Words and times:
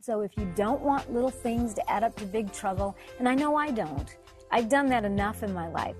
And 0.00 0.04
so 0.06 0.22
if 0.22 0.34
you 0.38 0.50
don't 0.56 0.80
want 0.80 1.12
little 1.12 1.28
things 1.28 1.74
to 1.74 1.90
add 1.90 2.02
up 2.04 2.16
to 2.16 2.24
big 2.24 2.50
trouble, 2.54 2.96
and 3.18 3.28
I 3.28 3.34
know 3.34 3.54
I 3.54 3.70
don't, 3.70 4.16
I've 4.50 4.70
done 4.70 4.86
that 4.86 5.04
enough 5.04 5.42
in 5.42 5.52
my 5.52 5.68
life. 5.68 5.94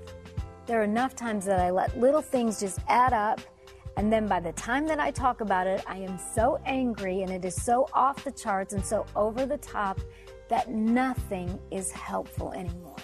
There 0.65 0.81
are 0.81 0.85
enough 0.85 1.15
times 1.15 1.45
that 1.45 1.61
I 1.61 1.69
let 1.69 1.99
little 1.99 2.23
things 2.23 2.59
just 2.59 2.79
add 2.89 3.13
up, 3.13 3.43
and 3.99 4.11
then 4.11 4.27
by 4.27 4.41
the 4.41 4.53
time 4.53 4.87
that 4.87 5.01
I 5.01 5.11
talk 5.11 5.43
about 5.43 5.67
it, 5.67 5.85
I 5.87 5.99
am 5.99 6.19
so 6.35 6.59
angry 6.65 7.21
and 7.21 7.31
it 7.31 7.45
is 7.45 7.63
so 7.63 7.89
off 7.93 8.25
the 8.25 8.31
charts 8.31 8.73
and 8.73 8.83
so 8.83 9.05
over 9.17 9.45
the 9.45 9.59
top 9.59 10.01
that 10.49 10.71
nothing 10.71 11.61
is 11.71 11.93
helpful 11.93 12.53
anymore. 12.53 12.97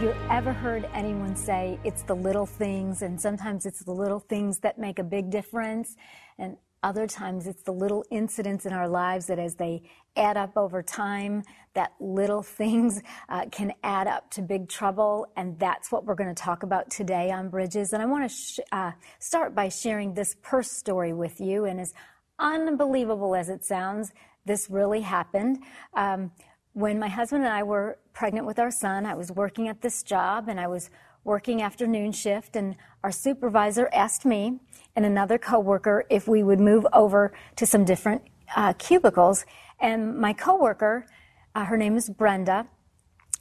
Have 0.00 0.08
you 0.16 0.28
ever 0.30 0.54
heard 0.54 0.88
anyone 0.94 1.36
say 1.36 1.78
it's 1.84 2.04
the 2.04 2.16
little 2.16 2.46
things, 2.46 3.02
and 3.02 3.20
sometimes 3.20 3.66
it's 3.66 3.84
the 3.84 3.92
little 3.92 4.18
things 4.18 4.58
that 4.60 4.78
make 4.78 4.98
a 4.98 5.04
big 5.04 5.28
difference, 5.28 5.94
and 6.38 6.56
other 6.82 7.06
times 7.06 7.46
it's 7.46 7.62
the 7.64 7.72
little 7.72 8.02
incidents 8.10 8.64
in 8.64 8.72
our 8.72 8.88
lives 8.88 9.26
that 9.26 9.38
as 9.38 9.56
they 9.56 9.82
add 10.16 10.38
up 10.38 10.56
over 10.56 10.82
time, 10.82 11.42
that 11.74 11.92
little 12.00 12.42
things 12.42 13.02
uh, 13.28 13.44
can 13.52 13.74
add 13.82 14.06
up 14.06 14.30
to 14.30 14.40
big 14.40 14.70
trouble, 14.70 15.30
and 15.36 15.58
that's 15.58 15.92
what 15.92 16.06
we're 16.06 16.14
going 16.14 16.34
to 16.34 16.42
talk 16.42 16.62
about 16.62 16.90
today 16.90 17.30
on 17.30 17.50
Bridges. 17.50 17.92
And 17.92 18.02
I 18.02 18.06
want 18.06 18.26
to 18.26 18.34
sh- 18.34 18.60
uh, 18.72 18.92
start 19.18 19.54
by 19.54 19.68
sharing 19.68 20.14
this 20.14 20.34
purse 20.40 20.70
story 20.70 21.12
with 21.12 21.42
you, 21.42 21.66
and 21.66 21.78
as 21.78 21.92
unbelievable 22.38 23.34
as 23.34 23.50
it 23.50 23.66
sounds, 23.66 24.12
this 24.46 24.70
really 24.70 25.02
happened. 25.02 25.58
Um, 25.92 26.30
when 26.72 26.98
my 26.98 27.08
husband 27.08 27.44
and 27.44 27.52
I 27.52 27.62
were 27.62 27.98
pregnant 28.12 28.46
with 28.46 28.58
our 28.58 28.70
son, 28.70 29.06
I 29.06 29.14
was 29.14 29.32
working 29.32 29.68
at 29.68 29.80
this 29.80 30.02
job 30.02 30.48
and 30.48 30.60
I 30.60 30.68
was 30.68 30.90
working 31.24 31.62
afternoon 31.62 32.12
shift 32.12 32.56
and 32.56 32.76
our 33.02 33.12
supervisor 33.12 33.88
asked 33.92 34.24
me 34.24 34.60
and 34.96 35.04
another 35.04 35.38
coworker 35.38 36.04
if 36.08 36.26
we 36.26 36.42
would 36.42 36.60
move 36.60 36.86
over 36.92 37.32
to 37.56 37.66
some 37.66 37.84
different 37.84 38.22
uh, 38.56 38.72
cubicles. 38.74 39.44
And 39.80 40.16
my 40.16 40.32
coworker 40.32 41.06
uh, 41.54 41.64
her 41.64 41.76
name 41.76 41.96
is 41.96 42.08
brenda 42.08 42.68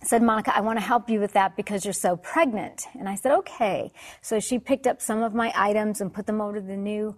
said 0.02 0.24
monica 0.24 0.56
i 0.56 0.62
want 0.62 0.80
to 0.80 0.84
help 0.84 1.10
you 1.10 1.20
with 1.20 1.34
that 1.34 1.56
because 1.56 1.86
you're 1.86 1.94
so 1.94 2.18
pregnant. 2.18 2.88
And 2.98 3.08
i 3.08 3.16
said 3.16 3.32
okay. 3.34 3.92
So 4.22 4.40
she 4.40 4.60
picked 4.60 4.88
up 4.88 5.02
some 5.02 5.22
of 5.22 5.34
my 5.34 5.54
items 5.56 6.02
and 6.02 6.14
put 6.14 6.26
them 6.26 6.42
over 6.42 6.56
to 6.60 6.62
the 6.62 6.78
new 6.78 7.16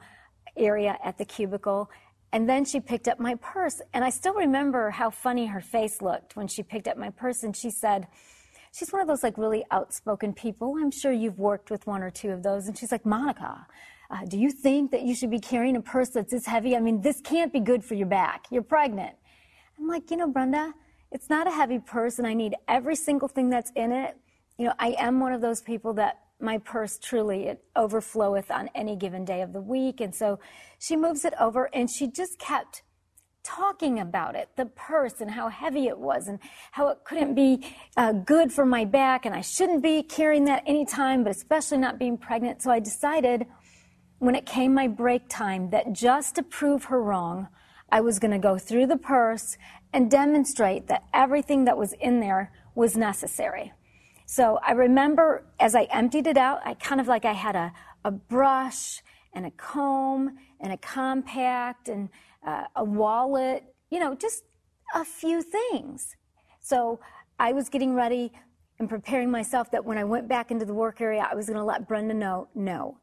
area 0.58 0.98
at 1.04 1.18
the 1.18 1.26
cubicle 1.26 1.90
and 2.34 2.48
then 2.48 2.64
she 2.66 2.80
picked 2.80 3.08
up 3.08 3.20
my 3.20 3.36
purse. 3.36 3.82
And 3.94 4.04
I 4.04 4.10
still 4.10 4.34
remember 4.34 4.90
how 4.90 5.10
funny 5.10 5.48
her 5.48 5.62
face 5.62 6.02
looked 6.02 6.36
when 6.36 6.48
she 6.48 6.64
picked 6.64 6.88
up 6.88 6.98
my 6.98 7.10
purse 7.10 7.44
and 7.44 7.56
she 7.56 7.70
said, 7.70 8.08
She's 8.74 8.94
one 8.94 9.02
of 9.02 9.08
those 9.10 9.22
like 9.22 9.38
really 9.38 9.66
outspoken 9.70 10.34
people. 10.34 10.76
I'm 10.80 10.92
sure 10.92 11.12
you've 11.12 11.40
worked 11.40 11.70
with 11.70 11.86
one 11.88 12.02
or 12.02 12.10
two 12.10 12.30
of 12.30 12.42
those. 12.42 12.68
And 12.68 12.78
she's 12.78 12.90
like, 12.90 13.06
Monica, 13.06 13.68
uh, 14.10 14.24
do 14.26 14.38
you 14.38 14.50
think 14.50 14.92
that 14.92 15.02
you 15.02 15.14
should 15.14 15.30
be 15.30 15.42
carrying 15.42 15.76
a 15.76 15.82
purse 15.82 16.10
that's 16.10 16.32
this 16.32 16.46
heavy? 16.46 16.78
I 16.78 16.80
mean, 16.80 17.02
this 17.02 17.20
can't 17.20 17.52
be 17.52 17.60
good 17.60 17.84
for 17.84 17.96
your 17.96 18.08
back. 18.08 18.46
You're 18.50 18.62
pregnant. 18.62 19.14
I'm 19.78 19.90
like, 19.90 20.10
you 20.10 20.16
know, 20.16 20.28
Brenda, 20.28 20.74
it's 21.12 21.30
not 21.30 21.48
a 21.48 21.52
heavy 21.52 21.80
purse 21.80 22.18
and 22.18 22.26
I 22.26 22.34
need 22.34 22.56
every 22.70 22.96
single 22.96 23.28
thing 23.28 23.50
that's 23.50 23.72
in 23.76 23.92
it. 23.92 24.18
You 24.58 24.68
know, 24.68 24.74
I 24.80 24.96
am 24.98 25.20
one 25.20 25.34
of 25.34 25.42
those 25.42 25.62
people 25.62 25.94
that 25.96 26.20
my 26.42 26.58
purse 26.58 26.98
truly 26.98 27.48
it 27.48 27.64
overfloweth 27.76 28.52
on 28.52 28.70
any 28.76 28.96
given 28.96 29.26
day 29.26 29.42
of 29.42 29.54
the 29.54 29.62
week. 29.62 30.02
And 30.02 30.14
so 30.14 30.40
she 30.80 30.96
moves 30.96 31.26
it 31.26 31.34
over 31.40 31.70
and 31.74 31.90
she 31.90 32.08
just 32.08 32.40
kept 32.40 32.84
talking 33.44 34.00
about 34.00 34.36
it 34.36 34.50
the 34.56 34.66
purse 34.68 35.20
and 35.20 35.32
how 35.32 35.50
heavy 35.50 35.88
it 35.88 35.98
was 35.98 36.28
and 36.28 36.40
how 36.72 36.90
it 36.90 37.00
couldn't 37.04 37.34
be 37.34 37.66
uh, 37.98 38.12
good 38.12 38.52
for 38.52 38.66
my 38.66 38.86
back 38.86 39.26
and 39.26 39.34
i 39.34 39.42
shouldn't 39.42 39.82
be 39.82 40.04
carrying 40.04 40.46
that 40.46 40.62
anytime 40.68 41.24
but 41.24 41.32
especially 41.32 41.78
not 41.78 41.98
being 41.98 42.18
pregnant. 42.18 42.62
So 42.62 42.70
i 42.70 42.80
decided 42.80 43.48
when 44.20 44.36
it 44.36 44.46
came 44.46 44.74
my 44.74 44.88
break 44.88 45.28
time 45.28 45.72
that 45.72 45.92
just 45.94 46.36
to 46.36 46.44
prove 46.44 46.86
her 46.86 47.02
wrong 47.02 47.48
i 47.92 48.00
was 48.00 48.20
going 48.20 48.32
to 48.32 48.40
go 48.40 48.60
through 48.60 48.86
the 48.86 48.98
purse 48.98 49.58
and 49.92 50.12
demonstrate 50.12 50.88
that 50.88 51.04
everything 51.14 51.66
that 51.66 51.78
was 51.78 51.94
in 51.94 52.20
there 52.20 52.52
was 52.76 52.96
necessary 52.96 53.74
so 54.32 54.60
I 54.66 54.72
remember 54.72 55.44
as 55.60 55.76
I 55.76 55.90
emptied 55.92 56.26
it 56.26 56.38
out, 56.38 56.62
I 56.64 56.76
kind 56.76 57.02
of 57.02 57.08
like 57.10 57.26
I 57.26 57.34
had 57.34 57.58
a, 57.58 57.74
a 58.06 58.12
brush 58.12 59.04
and 59.34 59.46
a 59.46 59.52
comb 59.52 60.38
and 60.62 60.72
a 60.72 60.78
compact 60.78 61.90
and 61.90 62.08
uh, 62.48 62.64
a 62.78 62.82
wallet, 62.86 63.66
you 63.90 64.00
know, 64.00 64.16
just 64.16 64.46
a 64.96 65.04
few 65.04 65.42
things. 65.42 66.16
So 66.62 67.02
I 67.40 67.52
was 67.52 67.68
getting 67.68 67.94
ready 67.94 68.32
and 68.80 68.88
preparing 68.88 69.30
myself 69.30 69.70
that 69.72 69.84
when 69.84 69.98
I 69.98 70.06
went 70.06 70.30
back 70.30 70.50
into 70.50 70.64
the 70.64 70.74
work 70.74 71.02
area, 71.02 71.28
I 71.30 71.36
was 71.36 71.48
going 71.48 71.60
to 71.60 71.66
let 71.66 71.86
Brenda 71.86 72.14
know, 72.14 72.48
no, 72.56 73.00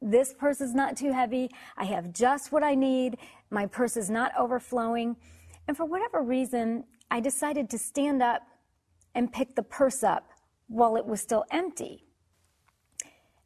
this 0.00 0.34
purse 0.34 0.60
is 0.60 0.74
not 0.74 0.96
too 0.96 1.12
heavy. 1.12 1.48
I 1.76 1.84
have 1.84 2.12
just 2.12 2.50
what 2.50 2.64
I 2.64 2.74
need. 2.74 3.18
My 3.50 3.66
purse 3.66 3.96
is 3.96 4.10
not 4.10 4.32
overflowing. 4.36 5.14
And 5.68 5.76
for 5.76 5.84
whatever 5.84 6.22
reason, 6.22 6.82
I 7.08 7.20
decided 7.20 7.70
to 7.70 7.78
stand 7.78 8.20
up 8.20 8.42
and 9.14 9.32
pick 9.32 9.54
the 9.54 9.62
purse 9.62 10.02
up 10.02 10.31
while 10.72 10.96
it 10.96 11.06
was 11.06 11.20
still 11.20 11.44
empty. 11.50 12.04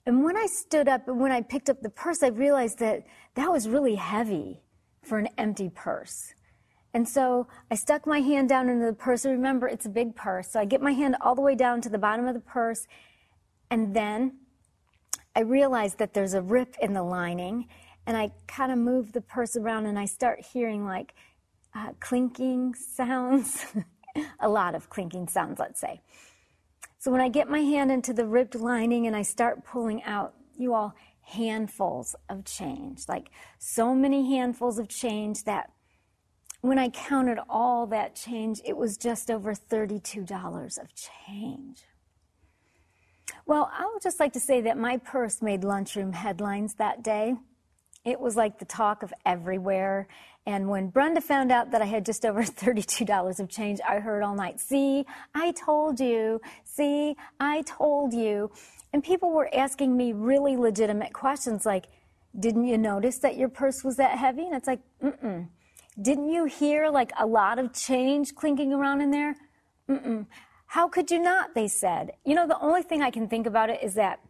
And 0.06 0.22
when 0.22 0.36
I 0.36 0.46
stood 0.46 0.88
up 0.88 1.08
and 1.08 1.20
when 1.20 1.32
I 1.32 1.42
picked 1.42 1.68
up 1.68 1.82
the 1.82 1.90
purse, 1.90 2.22
I 2.22 2.28
realized 2.28 2.78
that 2.78 3.04
that 3.34 3.50
was 3.50 3.68
really 3.68 3.96
heavy 3.96 4.62
for 5.02 5.18
an 5.18 5.28
empty 5.36 5.68
purse. 5.68 6.32
And 6.94 7.08
so 7.08 7.48
I 7.70 7.74
stuck 7.74 8.06
my 8.06 8.20
hand 8.20 8.48
down 8.48 8.68
into 8.68 8.86
the 8.86 8.92
purse. 8.92 9.24
And 9.24 9.34
remember, 9.34 9.68
it's 9.68 9.84
a 9.84 9.90
big 9.90 10.14
purse. 10.14 10.50
So 10.52 10.60
I 10.60 10.64
get 10.64 10.80
my 10.80 10.92
hand 10.92 11.16
all 11.20 11.34
the 11.34 11.42
way 11.42 11.54
down 11.54 11.80
to 11.82 11.88
the 11.88 11.98
bottom 11.98 12.26
of 12.26 12.34
the 12.34 12.40
purse. 12.40 12.86
And 13.70 13.94
then 13.94 14.38
I 15.34 15.40
realize 15.40 15.96
that 15.96 16.14
there's 16.14 16.34
a 16.34 16.40
rip 16.40 16.76
in 16.80 16.94
the 16.94 17.02
lining. 17.02 17.68
And 18.06 18.16
I 18.16 18.30
kind 18.46 18.70
of 18.70 18.78
move 18.78 19.12
the 19.12 19.20
purse 19.20 19.56
around 19.56 19.86
and 19.86 19.98
I 19.98 20.06
start 20.06 20.40
hearing 20.40 20.86
like 20.86 21.14
uh, 21.74 21.90
clinking 21.98 22.74
sounds, 22.74 23.66
a 24.40 24.48
lot 24.48 24.74
of 24.76 24.88
clinking 24.88 25.26
sounds, 25.26 25.58
let's 25.58 25.80
say. 25.80 26.00
So 27.06 27.12
when 27.12 27.20
I 27.20 27.28
get 27.28 27.48
my 27.48 27.60
hand 27.60 27.92
into 27.92 28.12
the 28.12 28.26
ripped 28.26 28.56
lining 28.56 29.06
and 29.06 29.14
I 29.14 29.22
start 29.22 29.64
pulling 29.64 30.02
out, 30.02 30.34
you 30.56 30.74
all, 30.74 30.96
handfuls 31.20 32.16
of 32.28 32.44
change, 32.44 33.04
like 33.06 33.30
so 33.60 33.94
many 33.94 34.34
handfuls 34.34 34.80
of 34.80 34.88
change 34.88 35.44
that 35.44 35.70
when 36.62 36.80
I 36.80 36.88
counted 36.88 37.38
all 37.48 37.86
that 37.86 38.16
change, 38.16 38.60
it 38.66 38.76
was 38.76 38.96
just 38.96 39.30
over 39.30 39.54
$32 39.54 40.78
of 40.78 40.88
change. 40.96 41.84
Well, 43.46 43.70
I 43.72 43.86
would 43.86 44.02
just 44.02 44.18
like 44.18 44.32
to 44.32 44.40
say 44.40 44.60
that 44.62 44.76
my 44.76 44.96
purse 44.96 45.40
made 45.40 45.62
lunchroom 45.62 46.12
headlines 46.12 46.74
that 46.74 47.04
day. 47.04 47.36
It 48.06 48.18
was 48.18 48.36
like 48.36 48.58
the 48.58 48.64
talk 48.64 49.02
of 49.02 49.12
everywhere. 49.26 50.08
And 50.46 50.68
when 50.68 50.88
Brenda 50.88 51.20
found 51.20 51.52
out 51.52 51.72
that 51.72 51.82
I 51.82 51.86
had 51.86 52.06
just 52.06 52.24
over 52.24 52.42
$32 52.44 53.40
of 53.40 53.48
change, 53.50 53.80
I 53.86 53.96
heard 53.98 54.22
all 54.22 54.34
night, 54.34 54.60
see, 54.60 55.04
I 55.34 55.52
told 55.52 56.00
you, 56.00 56.40
see, 56.64 57.16
I 57.38 57.62
told 57.62 58.14
you. 58.14 58.50
And 58.92 59.04
people 59.04 59.32
were 59.32 59.50
asking 59.52 59.96
me 59.96 60.12
really 60.12 60.56
legitimate 60.56 61.12
questions 61.12 61.66
like, 61.66 61.88
didn't 62.38 62.66
you 62.66 62.78
notice 62.78 63.18
that 63.18 63.36
your 63.36 63.48
purse 63.48 63.82
was 63.82 63.96
that 63.96 64.16
heavy? 64.18 64.46
And 64.46 64.54
it's 64.54 64.68
like, 64.68 64.80
mm-mm. 65.02 65.48
Didn't 66.00 66.28
you 66.28 66.44
hear 66.44 66.90
like 66.90 67.10
a 67.18 67.26
lot 67.26 67.58
of 67.58 67.72
change 67.72 68.34
clinking 68.34 68.72
around 68.72 69.00
in 69.00 69.10
there? 69.10 69.34
Mm-mm. 69.88 70.26
How 70.66 70.88
could 70.88 71.10
you 71.10 71.18
not? 71.18 71.54
They 71.54 71.68
said. 71.68 72.12
You 72.24 72.34
know, 72.34 72.46
the 72.46 72.58
only 72.60 72.82
thing 72.82 73.02
I 73.02 73.10
can 73.10 73.28
think 73.28 73.46
about 73.46 73.70
it 73.70 73.82
is 73.82 73.94
that 73.94 74.20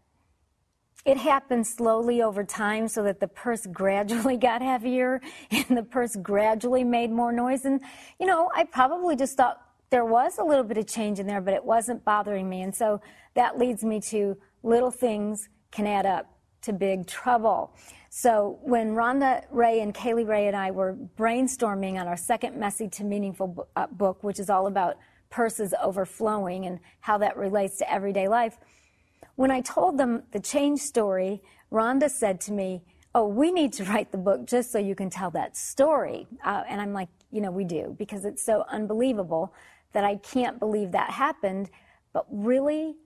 it 1.07 1.17
happened 1.17 1.65
slowly 1.65 2.21
over 2.21 2.43
time 2.43 2.89
so 2.89 3.05
that 3.05 3.21
the 3.21 3.29
purse 3.29 3.67
gradually 3.73 4.37
got 4.37 4.61
heavier 4.61 5.23
and 5.51 5.77
the 5.77 5.83
purse 5.83 6.17
gradually 6.17 6.85
made 6.85 7.11
more 7.11 7.33
noise. 7.33 7.65
And, 7.65 7.81
you 8.19 8.27
know, 8.27 8.51
I 8.55 8.65
probably 8.65 9.17
just 9.17 9.37
thought 9.37 9.63
there 9.91 10.05
was 10.05 10.39
a 10.39 10.45
little 10.45 10.65
bit 10.65 10.77
of 10.77 10.87
change 10.87 11.21
in 11.21 11.27
there, 11.27 11.41
but 11.41 11.55
it 11.55 11.65
wasn't 11.65 12.05
bothering 12.05 12.49
me. 12.49 12.63
And 12.63 12.75
so 12.75 13.01
that 13.35 13.57
leads 13.57 13.85
me 13.85 14.01
to 14.01 14.37
little 14.65 14.91
things 14.91 15.49
can 15.71 15.87
add 15.87 16.07
up 16.07 16.27
to 16.63 16.73
big 16.73 17.07
trouble. 17.07 17.73
So 18.11 18.59
when 18.63 18.95
Rhonda 18.95 19.45
Rhea 19.51 19.83
and 19.83 19.95
Kaley 19.95 20.27
Rhea 20.27 20.49
and 20.49 20.57
I 20.57 20.73
were 20.73 20.97
brainstorming 21.17 22.01
on 22.01 22.09
our 22.09 22.17
second 22.17 22.57
Messy 22.57 22.89
to 22.89 23.05
Meaningful 23.05 23.69
uh, 23.77 23.87
book, 23.87 24.25
which 24.25 24.41
is 24.41 24.51
all 24.51 24.67
about 24.67 24.97
purses 25.31 25.73
overflowing 25.81 26.67
and 26.67 26.81
how 27.01 27.19
that 27.19 27.37
relates 27.37 27.79
to 27.79 27.93
everyday 27.93 28.27
life, 28.27 28.59
when 29.37 29.51
I 29.51 29.61
told 29.61 29.99
them 29.99 30.23
the 30.33 30.41
change 30.41 30.81
story, 30.81 31.43
Rhonda 31.71 32.11
said 32.11 32.41
to 32.43 32.53
me, 32.53 32.83
Oh, 33.15 33.27
we 33.27 33.51
need 33.51 33.73
to 33.75 33.85
write 33.85 34.13
the 34.13 34.19
book 34.19 34.47
just 34.47 34.71
so 34.71 34.79
you 34.79 34.95
can 34.95 35.09
tell 35.09 35.31
that 35.31 35.57
story. 35.57 36.27
Uh, 36.45 36.65
and 36.69 36.81
I'm 36.81 36.93
like, 36.93 37.09
You 37.31 37.41
know, 37.41 37.51
we 37.51 37.65
do, 37.65 37.95
because 37.99 38.25
it's 38.25 38.43
so 38.45 38.65
unbelievable 38.71 39.55
that 39.93 40.05
I 40.05 40.17
can't 40.17 40.59
believe 40.59 40.93
that 40.93 41.11
happened. 41.11 41.71
But 42.13 42.27
really, 42.31 42.97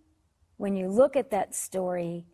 when 0.57 0.77
you 0.77 0.89
look 0.89 1.17
at 1.17 1.31
that 1.31 1.55
story, 1.55 2.27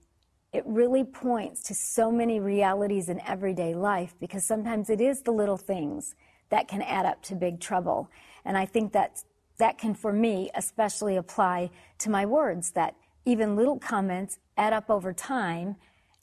it 0.52 0.64
really 0.66 1.04
points 1.04 1.62
to 1.64 1.74
so 1.74 2.10
many 2.10 2.40
realities 2.40 3.08
in 3.08 3.20
everyday 3.26 3.74
life 3.74 4.14
because 4.20 4.44
sometimes 4.44 4.88
it 4.88 5.00
is 5.00 5.22
the 5.22 5.30
little 5.30 5.58
things 5.58 6.14
that 6.48 6.68
can 6.68 6.82
add 6.82 7.04
up 7.04 7.22
to 7.24 7.34
big 7.34 7.60
trouble. 7.60 8.10
And 8.44 8.56
I 8.56 8.66
think 8.66 8.92
that 8.92 9.22
that 9.58 9.78
can, 9.78 9.94
for 9.94 10.12
me, 10.12 10.50
especially 10.54 11.16
apply 11.16 11.70
to 11.98 12.10
my 12.10 12.26
words 12.26 12.72
that 12.72 12.94
even 13.26 13.56
little 13.56 13.78
comments 13.78 14.38
add 14.56 14.72
up 14.72 14.88
over 14.88 15.12
time 15.12 15.76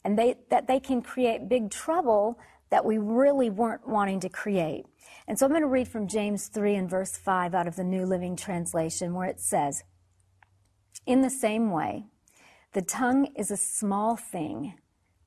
and 0.04 0.18
they, 0.18 0.36
that 0.50 0.66
they 0.66 0.80
can 0.80 1.00
create 1.02 1.48
big 1.48 1.70
trouble 1.70 2.38
that 2.70 2.84
we 2.84 2.98
really 2.98 3.50
weren't 3.50 3.86
wanting 3.86 4.18
to 4.20 4.28
create. 4.28 4.86
And 5.28 5.38
so 5.38 5.46
I'm 5.46 5.52
going 5.52 5.62
to 5.62 5.68
read 5.68 5.86
from 5.86 6.08
James 6.08 6.48
3 6.48 6.74
and 6.74 6.90
verse 6.90 7.16
5 7.16 7.54
out 7.54 7.68
of 7.68 7.76
the 7.76 7.84
New 7.84 8.04
Living 8.04 8.36
Translation 8.36 9.14
where 9.14 9.28
it 9.28 9.40
says, 9.40 9.84
In 11.06 11.20
the 11.20 11.30
same 11.30 11.70
way, 11.70 12.06
the 12.72 12.82
tongue 12.82 13.28
is 13.36 13.50
a 13.50 13.56
small 13.56 14.16
thing 14.16 14.74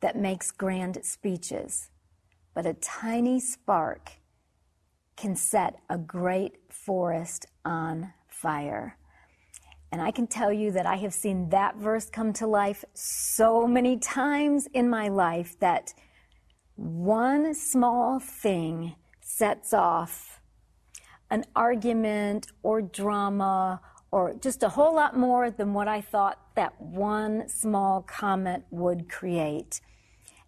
that 0.02 0.18
makes 0.18 0.52
grand 0.52 1.00
speeches, 1.04 1.90
but 2.54 2.66
a 2.66 2.74
tiny 2.74 3.40
spark 3.40 4.12
can 5.16 5.36
set 5.36 5.80
a 5.90 5.98
great 5.98 6.58
forest 6.70 7.46
on 7.66 8.14
fire. 8.28 8.98
And 9.92 10.02
I 10.02 10.12
can 10.12 10.28
tell 10.28 10.52
you 10.52 10.72
that 10.72 10.86
I 10.86 10.98
have 10.98 11.14
seen 11.14 11.50
that 11.50 11.78
verse 11.78 12.10
come 12.10 12.34
to 12.34 12.48
life 12.48 12.84
so 12.94 13.68
many 13.68 13.98
times 13.98 14.68
in 14.74 14.90
my 14.90 15.08
life 15.08 15.58
that 15.60 15.94
one 16.76 17.54
small 17.54 18.20
thing 18.20 18.96
sets 19.22 19.74
off 19.74 20.42
an 21.30 21.46
argument 21.56 22.48
or 22.64 22.82
drama 22.82 23.82
or 24.12 24.34
just 24.42 24.64
a 24.64 24.70
whole 24.70 24.96
lot 24.96 25.18
more 25.18 25.52
than 25.52 25.74
what 25.74 25.88
I 25.88 26.02
thought 26.02 26.40
that 26.56 26.80
one 26.80 27.48
small 27.50 28.02
comment 28.02 28.64
would 28.72 29.10
create. 29.10 29.82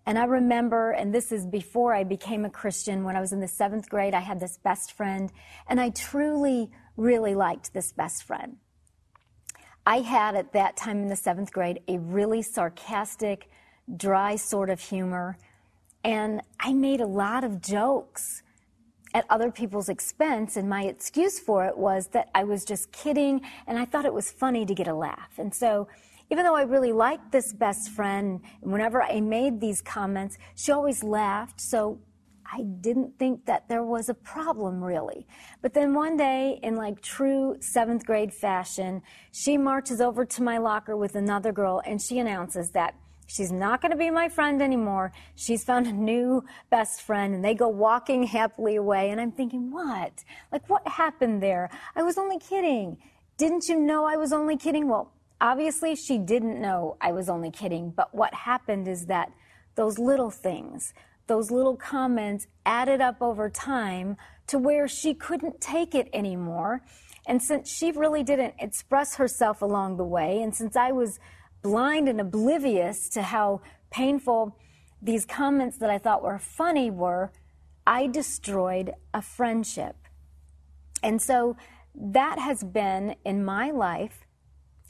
And 0.06 0.18
I 0.18 0.24
remember, 0.24 0.92
and 0.92 1.14
this 1.14 1.32
is 1.32 1.46
before 1.46 1.94
I 1.94 2.04
became 2.04 2.46
a 2.46 2.50
Christian, 2.50 3.04
when 3.04 3.16
I 3.16 3.20
was 3.20 3.34
in 3.34 3.42
the 3.42 3.48
seventh 3.48 3.90
grade, 3.90 4.14
I 4.14 4.22
had 4.22 4.40
this 4.40 4.58
best 4.58 4.94
friend, 4.94 5.32
and 5.68 5.80
I 5.80 5.90
truly, 5.90 6.72
really 6.96 7.36
liked 7.36 7.74
this 7.74 7.92
best 7.92 8.24
friend. 8.24 8.58
I 9.86 10.02
had 10.02 10.36
at 10.36 10.54
that 10.54 10.76
time 10.76 11.02
in 11.02 11.08
the 11.08 11.16
seventh 11.16 11.52
grade 11.52 11.82
a 11.88 11.98
really 11.98 12.42
sarcastic, 12.42 13.50
dry 13.96 14.36
sort 14.36 14.70
of 14.70 14.80
humor, 14.80 15.38
and 16.04 16.42
I 16.60 16.74
made 16.74 17.02
a 17.02 17.08
lot 17.08 17.44
of 17.44 17.62
jokes 17.62 18.44
at 19.14 19.26
other 19.30 19.52
people's 19.52 19.90
expense, 19.90 20.56
and 20.56 20.70
my 20.70 20.84
excuse 20.84 21.40
for 21.40 21.66
it 21.66 21.78
was 21.78 22.08
that 22.08 22.30
I 22.36 22.44
was 22.44 22.64
just 22.64 22.92
kidding, 22.92 23.42
and 23.66 23.80
I 23.80 23.86
thought 23.86 24.06
it 24.06 24.14
was 24.14 24.32
funny 24.32 24.66
to 24.66 24.74
get 24.76 24.88
a 24.88 24.94
laugh. 24.94 25.32
And 25.38 25.54
so, 25.54 25.88
even 26.30 26.44
though 26.46 26.56
I 26.56 26.62
really 26.62 26.92
liked 26.92 27.32
this 27.32 27.54
best 27.54 27.90
friend, 27.90 28.42
whenever 28.62 29.02
I 29.02 29.20
made 29.20 29.60
these 29.60 29.82
comments, 29.82 30.38
she 30.54 30.72
always 30.72 31.04
laughed. 31.04 31.60
So 31.60 32.00
I 32.52 32.64
didn't 32.64 33.20
think 33.20 33.46
that 33.46 33.70
there 33.70 33.84
was 33.84 34.10
a 34.10 34.14
problem 34.14 34.84
really. 34.84 35.28
But 35.62 35.74
then 35.74 35.94
one 35.94 36.18
day, 36.18 36.60
in 36.64 36.76
like 36.76 37.02
true 37.02 37.58
seventh 37.60 38.06
grade 38.06 38.34
fashion, 38.34 39.02
she 39.32 39.58
marches 39.58 40.02
over 40.02 40.26
to 40.26 40.44
my 40.44 40.58
locker 40.58 40.98
with 40.98 41.16
another 41.16 41.52
girl 41.52 41.82
and 41.86 42.02
she 42.02 42.18
announces 42.20 42.72
that 42.72 42.96
she's 43.28 43.52
not 43.52 43.82
going 43.82 43.92
to 43.92 43.98
be 43.98 44.10
my 44.10 44.28
friend 44.28 44.62
anymore. 44.62 45.12
She's 45.36 45.64
found 45.64 45.86
a 45.86 45.92
new 45.92 46.44
best 46.70 47.02
friend 47.04 47.36
and 47.36 47.46
they 47.46 47.54
go 47.54 47.68
walking 47.68 48.24
happily 48.24 48.76
away. 48.76 49.12
And 49.12 49.22
I'm 49.22 49.32
thinking, 49.32 49.72
what? 49.72 50.24
Like, 50.52 50.68
what 50.70 50.88
happened 50.88 51.44
there? 51.44 51.70
I 51.96 52.02
was 52.04 52.18
only 52.18 52.40
kidding. 52.40 52.98
Didn't 53.38 53.70
you 53.70 53.80
know 53.80 54.06
I 54.06 54.18
was 54.18 54.34
only 54.34 54.58
kidding? 54.58 54.90
Well, 54.90 55.14
obviously 55.40 55.96
she 55.96 56.18
didn't 56.18 56.60
know 56.60 56.98
I 57.00 57.12
was 57.12 57.30
only 57.30 57.52
kidding. 57.52 57.92
But 57.92 58.14
what 58.14 58.34
happened 58.34 58.88
is 58.88 59.06
that 59.06 59.32
those 59.76 60.00
little 60.00 60.32
things, 60.32 60.94
those 61.30 61.52
little 61.52 61.78
comments 61.78 62.48
added 62.66 63.00
up 63.00 63.22
over 63.22 63.50
time 63.50 64.18
to 64.48 64.58
where 64.58 64.88
she 64.88 65.14
couldn't 65.14 65.62
take 65.62 65.96
it 65.96 66.10
anymore. 66.12 66.84
And 67.26 67.42
since 67.42 67.72
she 67.72 67.92
really 67.92 68.24
didn't 68.24 68.56
express 68.60 69.16
herself 69.16 69.62
along 69.62 69.96
the 69.98 70.04
way, 70.04 70.42
and 70.42 70.54
since 70.54 70.76
I 70.76 70.92
was 70.92 71.20
blind 71.62 72.10
and 72.10 72.20
oblivious 72.20 73.08
to 73.10 73.22
how 73.22 73.62
painful 73.92 74.58
these 75.02 75.26
comments 75.26 75.78
that 75.78 75.90
I 75.90 76.00
thought 76.00 76.24
were 76.24 76.40
funny 76.40 76.90
were, 76.90 77.32
I 77.86 78.08
destroyed 78.08 78.92
a 79.14 79.22
friendship. 79.22 79.96
And 81.04 81.22
so 81.22 81.56
that 81.96 82.40
has 82.40 82.64
been 82.64 83.16
in 83.24 83.46
my 83.46 83.72
life, 83.72 84.26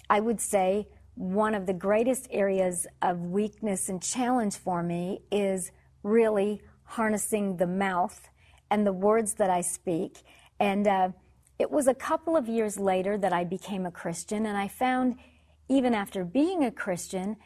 I 0.10 0.22
would 0.22 0.40
say, 0.40 0.88
one 1.16 1.54
of 1.54 1.66
the 1.66 1.74
greatest 1.74 2.28
areas 2.32 2.88
of 3.02 3.20
weakness 3.20 3.90
and 3.90 4.02
challenge 4.02 4.56
for 4.56 4.82
me 4.82 5.22
is 5.32 5.72
really 6.04 6.62
harnessing 6.84 7.58
the 7.58 7.68
mouth 7.68 8.30
and 8.72 8.86
the 8.86 8.94
words 8.94 9.36
that 9.36 9.50
I 9.50 9.62
speak. 9.62 10.24
And 10.60 10.88
uh, 10.88 11.10
it 11.58 11.72
was 11.72 11.88
a 11.88 11.94
couple 11.94 12.36
of 12.36 12.48
years 12.48 12.80
later 12.80 13.18
that 13.18 13.34
I 13.34 13.44
became 13.44 13.86
a 13.86 13.92
Christian, 13.92 14.46
and 14.46 14.58
I 14.58 14.68
found, 14.68 15.18
even 15.68 15.94
after 15.94 16.24
being 16.24 16.64
a 16.64 16.72
Christian, 16.72 17.38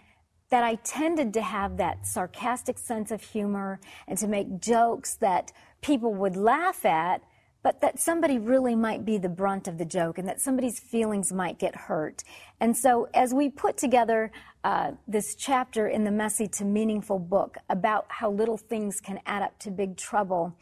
that 0.50 0.64
I 0.64 0.76
tended 0.76 1.34
to 1.34 1.42
have 1.42 1.78
that 1.78 2.06
sarcastic 2.06 2.78
sense 2.78 3.10
of 3.10 3.24
humor 3.24 3.80
and 4.08 4.18
to 4.20 4.28
make 4.28 4.60
jokes 4.60 5.16
that 5.16 5.52
people 5.82 6.14
would 6.14 6.36
laugh 6.36 6.86
at, 6.86 7.24
but 7.64 7.80
that 7.80 7.98
somebody 7.98 8.38
really 8.38 8.76
might 8.76 9.06
be 9.06 9.18
the 9.18 9.30
brunt 9.30 9.68
of 9.68 9.78
the 9.78 9.86
joke 9.86 10.18
and 10.18 10.28
that 10.28 10.42
somebody's 10.42 10.80
feelings 10.80 11.32
might 11.32 11.58
get 11.58 11.76
hurt. 11.76 12.24
And 12.60 12.76
so, 12.78 13.08
as 13.14 13.34
we 13.34 13.50
put 13.50 13.78
together 13.78 14.32
uh, 14.64 14.92
this 15.08 15.34
chapter 15.34 15.88
in 15.88 16.04
the 16.04 16.12
Messy 16.12 16.48
to 16.48 16.66
Meaningful 16.66 17.20
book 17.20 17.58
about 17.70 18.06
how 18.10 18.30
little 18.30 18.58
things 18.58 19.00
can 19.00 19.20
add 19.26 19.42
up 19.42 19.58
to 19.60 19.72
big 19.72 19.98
trouble, 19.98 20.56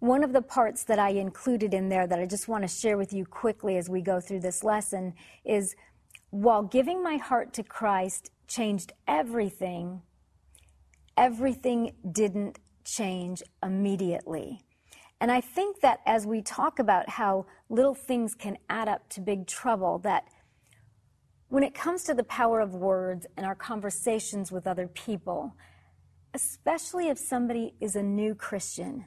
one 0.00 0.24
of 0.24 0.32
the 0.32 0.42
parts 0.42 0.84
that 0.84 0.98
I 0.98 1.10
included 1.10 1.74
in 1.74 1.90
there 1.90 2.06
that 2.06 2.18
I 2.18 2.24
just 2.24 2.48
want 2.48 2.64
to 2.64 2.68
share 2.68 2.96
with 2.96 3.12
you 3.12 3.26
quickly 3.26 3.76
as 3.76 3.90
we 3.90 4.00
go 4.00 4.18
through 4.18 4.40
this 4.40 4.64
lesson 4.64 5.12
is 5.44 5.76
while 6.30 6.62
giving 6.62 7.02
my 7.02 7.18
heart 7.18 7.52
to 7.54 7.62
Christ 7.62 8.30
changed 8.48 8.92
everything, 9.06 10.00
everything 11.18 11.92
didn't 12.10 12.58
change 12.84 13.42
immediately. 13.62 14.62
And 15.20 15.30
I 15.30 15.40
think 15.42 15.80
that 15.80 16.00
as 16.06 16.26
we 16.26 16.40
talk 16.40 16.78
about 16.78 17.10
how 17.10 17.46
little 17.68 17.94
things 17.94 18.34
can 18.34 18.56
add 18.70 18.88
up 18.88 19.08
to 19.10 19.20
big 19.20 19.46
trouble, 19.46 19.98
that 19.98 20.24
when 21.48 21.62
it 21.62 21.74
comes 21.74 22.04
to 22.04 22.14
the 22.14 22.24
power 22.24 22.60
of 22.60 22.74
words 22.74 23.26
and 23.36 23.44
our 23.44 23.54
conversations 23.54 24.50
with 24.50 24.66
other 24.66 24.88
people, 24.88 25.54
especially 26.32 27.08
if 27.08 27.18
somebody 27.18 27.74
is 27.80 27.96
a 27.96 28.02
new 28.02 28.34
Christian 28.34 29.04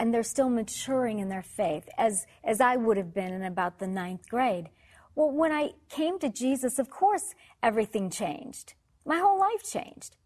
and 0.00 0.12
they're 0.12 0.22
still 0.24 0.48
maturing 0.48 1.20
in 1.20 1.28
their 1.28 1.42
faith, 1.42 1.88
as, 1.96 2.26
as 2.42 2.60
I 2.60 2.76
would 2.76 2.96
have 2.96 3.14
been 3.14 3.32
in 3.32 3.44
about 3.44 3.78
the 3.78 3.86
ninth 3.86 4.28
grade. 4.28 4.68
Well, 5.14 5.30
when 5.30 5.52
I 5.52 5.72
came 5.88 6.18
to 6.20 6.28
Jesus, 6.28 6.78
of 6.78 6.90
course, 6.90 7.34
everything 7.62 8.10
changed. 8.10 8.74
My 9.04 9.18
whole 9.18 9.38
life 9.38 9.62
changed. 9.62 10.16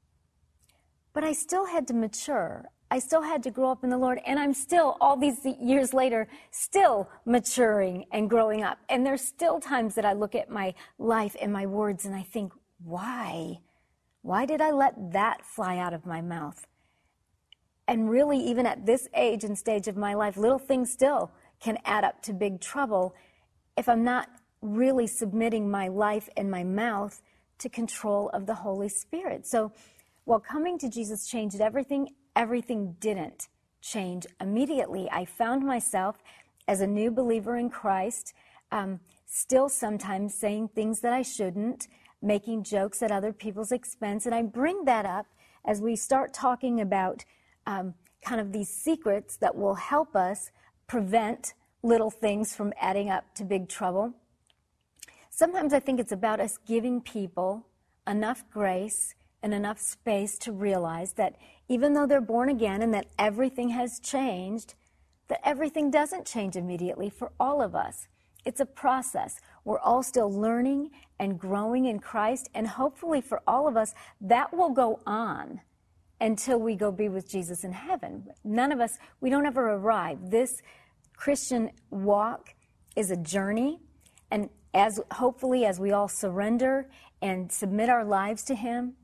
But 1.13 1.25
I 1.25 1.33
still 1.33 1.67
had 1.67 1.89
to 1.89 1.95
mature. 1.95 2.67
I 2.91 3.01
still 3.01 3.23
had 3.23 3.43
to 3.43 3.51
grow 3.51 3.71
up 3.71 3.83
in 3.83 3.91
the 3.91 3.99
Lord, 3.99 4.21
and 4.25 4.39
I'm 4.39 4.55
still, 4.55 4.97
all 5.01 5.17
these 5.17 5.45
years 5.61 5.93
later, 5.93 6.29
still 6.53 7.09
maturing 7.25 8.07
and 8.13 8.31
growing 8.31 8.63
up. 8.63 8.79
And 8.89 9.05
there's 9.05 9.23
still 9.23 9.59
times 9.59 9.97
that 9.97 10.05
I 10.05 10.13
look 10.13 10.35
at 10.37 10.51
my 10.51 10.75
life 10.99 11.35
and 11.41 11.53
my 11.53 11.67
words 11.67 12.05
and 12.05 12.15
I 12.15 12.23
think, 12.23 12.53
why? 12.85 13.59
Why 14.23 14.47
did 14.47 14.61
I 14.61 14.71
let 14.71 15.13
that 15.13 15.45
fly 15.45 15.79
out 15.79 15.95
of 15.95 16.07
my 16.07 16.21
mouth? 16.21 16.67
And 17.89 18.09
really, 18.11 18.39
even 18.39 18.67
at 18.67 18.87
this 18.87 19.09
age 19.15 19.45
and 19.45 19.59
stage 19.59 19.89
of 19.89 19.97
my 19.97 20.15
life, 20.15 20.37
little 20.37 20.59
things 20.59 20.93
still 20.93 21.33
can 21.61 21.79
add 21.85 22.05
up 22.05 22.23
to 22.23 22.33
big 22.33 22.61
trouble 22.61 23.15
if 23.77 23.89
I'm 23.89 24.05
not 24.05 24.29
really 24.63 25.07
submitting 25.07 25.71
my 25.71 25.89
life 25.89 26.29
and 26.37 26.51
my 26.51 26.65
mouth 26.65 27.21
to 27.59 27.69
control 27.69 28.29
of 28.31 28.47
the 28.47 28.55
Holy 28.55 28.89
Spirit. 28.89 29.47
So, 29.47 29.73
while 30.25 30.41
coming 30.41 30.77
to 30.79 30.89
Jesus 30.89 31.29
changed 31.29 31.61
everything, 31.61 32.09
everything 32.37 32.95
didn't 33.01 33.49
change 33.81 34.27
immediately. 34.41 35.09
I 35.11 35.25
found 35.25 35.65
myself 35.65 36.23
as 36.69 36.81
a 36.81 36.87
new 36.87 37.11
believer 37.11 37.57
in 37.57 37.71
Christ, 37.71 38.35
um, 38.71 39.01
still 39.25 39.69
sometimes 39.69 40.35
saying 40.35 40.69
things 40.69 41.01
that 41.01 41.13
I 41.13 41.23
shouldn't, 41.23 41.89
making 42.23 42.65
jokes 42.65 43.03
at 43.03 43.11
other 43.11 43.33
people's 43.33 43.73
expense. 43.73 44.27
And 44.27 44.35
I 44.35 44.43
bring 44.43 44.85
that 44.85 45.07
up 45.07 45.27
as 45.65 45.81
we 45.81 45.97
start 45.97 46.35
talking 46.35 46.81
about 46.81 47.25
um, 47.67 47.95
kind 48.23 48.41
of 48.41 48.53
these 48.53 48.69
secrets 48.69 49.37
that 49.39 49.57
will 49.57 49.75
help 49.75 50.15
us 50.15 50.51
prevent 50.87 51.55
little 51.83 52.11
things 52.11 52.55
from 52.55 52.73
adding 52.81 53.09
up 53.11 53.35
to 53.35 53.45
big 53.45 53.69
trouble. 53.69 54.13
Sometimes 55.31 55.73
I 55.73 55.81
think 55.81 56.01
it's 56.01 56.13
about 56.13 56.41
us 56.41 56.59
giving 56.67 57.01
people 57.01 57.67
enough 58.07 58.45
grace 58.51 59.15
and 59.43 59.53
enough 59.53 59.79
space 59.79 60.39
to 60.39 60.53
realize 60.53 61.13
that 61.13 61.37
even 61.69 61.95
though 61.95 62.07
they're 62.07 62.21
born 62.21 62.49
again 62.49 62.83
and 62.83 62.95
that 62.95 63.07
everything 63.19 63.71
has 63.71 63.99
changed, 64.01 64.75
that 65.29 65.41
everything 65.45 65.91
doesn't 65.91 66.27
change 66.27 66.57
immediately 66.57 67.11
for 67.11 67.33
all 67.41 67.61
of 67.61 67.75
us. 67.75 68.07
It's 68.45 68.61
a 68.61 68.67
process. 68.67 69.41
We're 69.65 69.81
all 69.81 70.03
still 70.05 70.33
learning 70.33 70.91
and 71.19 71.39
growing 71.39 71.87
in 71.87 71.99
Christ, 71.99 72.49
and 72.55 72.67
hopefully 72.67 73.21
for 73.21 73.43
all 73.47 73.67
of 73.67 73.77
us, 73.77 73.93
that 74.21 74.55
will 74.57 74.71
go 74.71 75.01
on 75.05 75.61
until 76.21 76.59
we 76.59 76.77
go 76.77 76.93
be 76.93 77.09
with 77.09 77.29
Jesus 77.29 77.65
in 77.65 77.73
heaven. 77.73 78.29
None 78.45 78.71
of 78.71 78.81
us, 78.81 78.99
we 79.21 79.31
don't 79.31 79.47
ever 79.47 79.73
arrive. 79.73 80.31
This 80.31 80.63
Christian 81.17 81.71
walk 81.91 82.55
is 82.95 83.11
a 83.11 83.17
journey, 83.17 83.81
and 84.31 84.49
as 84.73 85.01
hopefully 85.11 85.65
as 85.65 85.81
we 85.81 85.91
all 85.91 86.09
surrender 86.09 86.89
and 87.21 87.51
submit 87.51 87.89
our 87.89 88.05
lives 88.05 88.45
to 88.45 88.55
Him, 88.55 88.95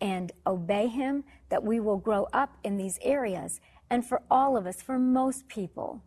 and 0.00 0.32
obey 0.46 0.88
Him, 0.88 1.24
that 1.48 1.62
we 1.62 1.80
will 1.80 1.96
grow 1.96 2.26
up 2.32 2.56
in 2.64 2.76
these 2.76 2.98
areas. 3.02 3.60
And 3.90 4.06
for 4.06 4.22
all 4.30 4.56
of 4.56 4.66
us, 4.66 4.82
for 4.82 4.98
most 4.98 5.48
people, 5.48 6.02